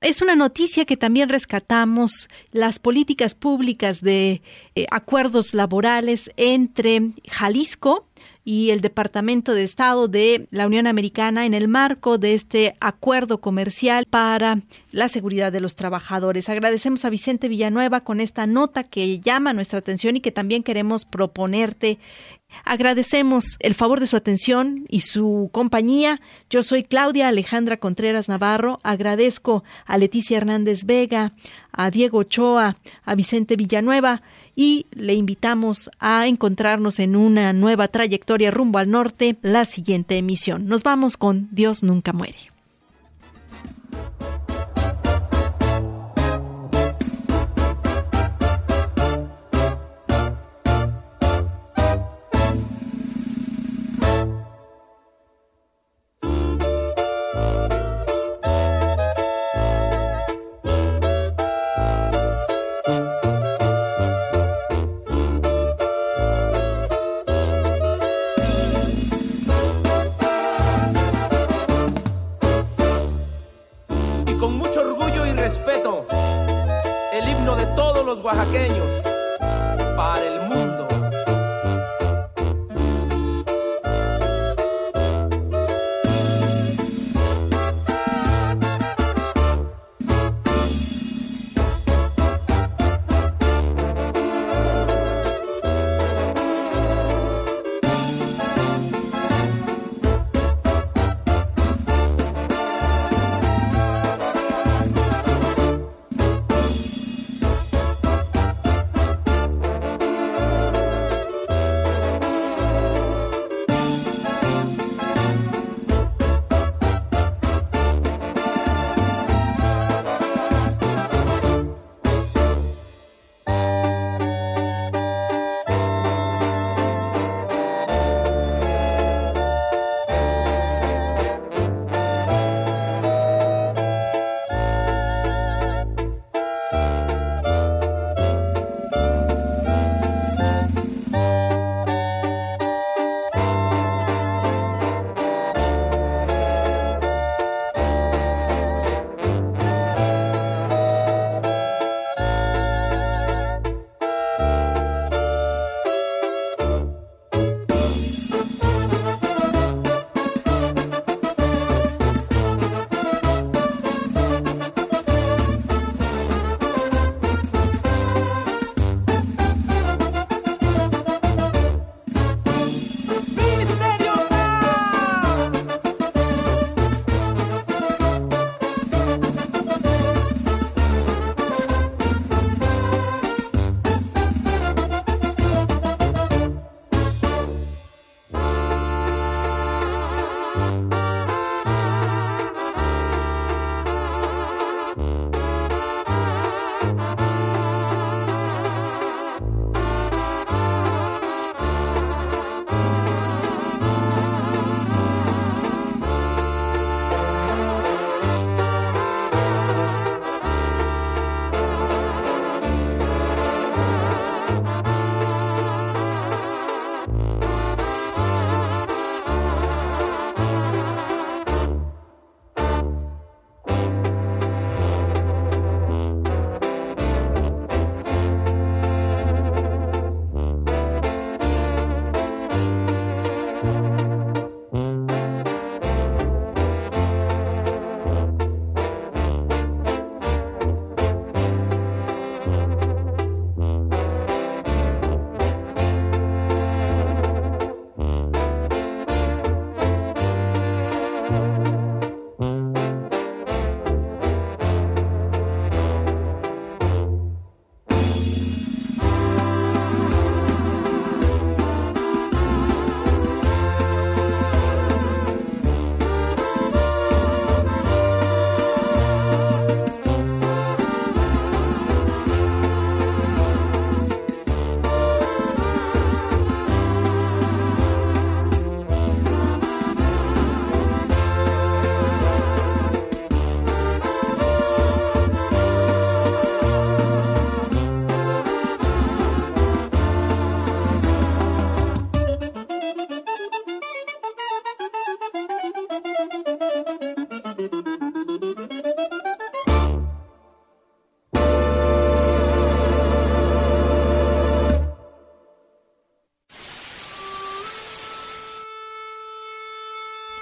Es 0.00 0.22
una 0.22 0.34
noticia 0.34 0.86
que 0.86 0.96
también 0.96 1.28
rescatamos 1.28 2.30
las 2.52 2.78
políticas 2.78 3.34
públicas 3.34 4.00
de 4.00 4.40
eh, 4.74 4.86
acuerdos 4.90 5.52
laborales 5.52 6.30
entre 6.38 7.10
Jalisco 7.28 8.06
y 8.42 8.70
el 8.70 8.80
Departamento 8.80 9.52
de 9.52 9.62
Estado 9.62 10.08
de 10.08 10.48
la 10.50 10.66
Unión 10.66 10.86
Americana 10.86 11.44
en 11.44 11.52
el 11.52 11.68
marco 11.68 12.16
de 12.16 12.32
este 12.32 12.76
acuerdo 12.80 13.42
comercial 13.42 14.06
para 14.08 14.62
la 14.90 15.08
seguridad 15.08 15.52
de 15.52 15.60
los 15.60 15.76
trabajadores. 15.76 16.48
Agradecemos 16.48 17.04
a 17.04 17.10
Vicente 17.10 17.48
Villanueva 17.48 18.00
con 18.00 18.20
esta 18.20 18.46
nota 18.46 18.84
que 18.84 19.20
llama 19.20 19.52
nuestra 19.52 19.80
atención 19.80 20.16
y 20.16 20.20
que 20.20 20.32
también 20.32 20.62
queremos 20.62 21.04
proponerte 21.04 21.98
Agradecemos 22.64 23.56
el 23.60 23.74
favor 23.74 24.00
de 24.00 24.06
su 24.06 24.16
atención 24.16 24.84
y 24.88 25.00
su 25.00 25.50
compañía. 25.52 26.20
Yo 26.48 26.62
soy 26.62 26.84
Claudia 26.84 27.28
Alejandra 27.28 27.76
Contreras 27.76 28.28
Navarro. 28.28 28.78
Agradezco 28.82 29.64
a 29.86 29.98
Leticia 29.98 30.36
Hernández 30.36 30.84
Vega, 30.84 31.32
a 31.72 31.90
Diego 31.90 32.18
Ochoa, 32.18 32.76
a 33.04 33.14
Vicente 33.14 33.56
Villanueva 33.56 34.22
y 34.56 34.86
le 34.92 35.14
invitamos 35.14 35.90
a 35.98 36.26
encontrarnos 36.26 36.98
en 36.98 37.16
una 37.16 37.52
nueva 37.52 37.88
trayectoria 37.88 38.50
rumbo 38.50 38.78
al 38.78 38.90
norte 38.90 39.36
la 39.42 39.64
siguiente 39.64 40.18
emisión. 40.18 40.66
Nos 40.66 40.82
vamos 40.82 41.16
con 41.16 41.48
Dios 41.50 41.82
nunca 41.82 42.12
muere. 42.12 42.59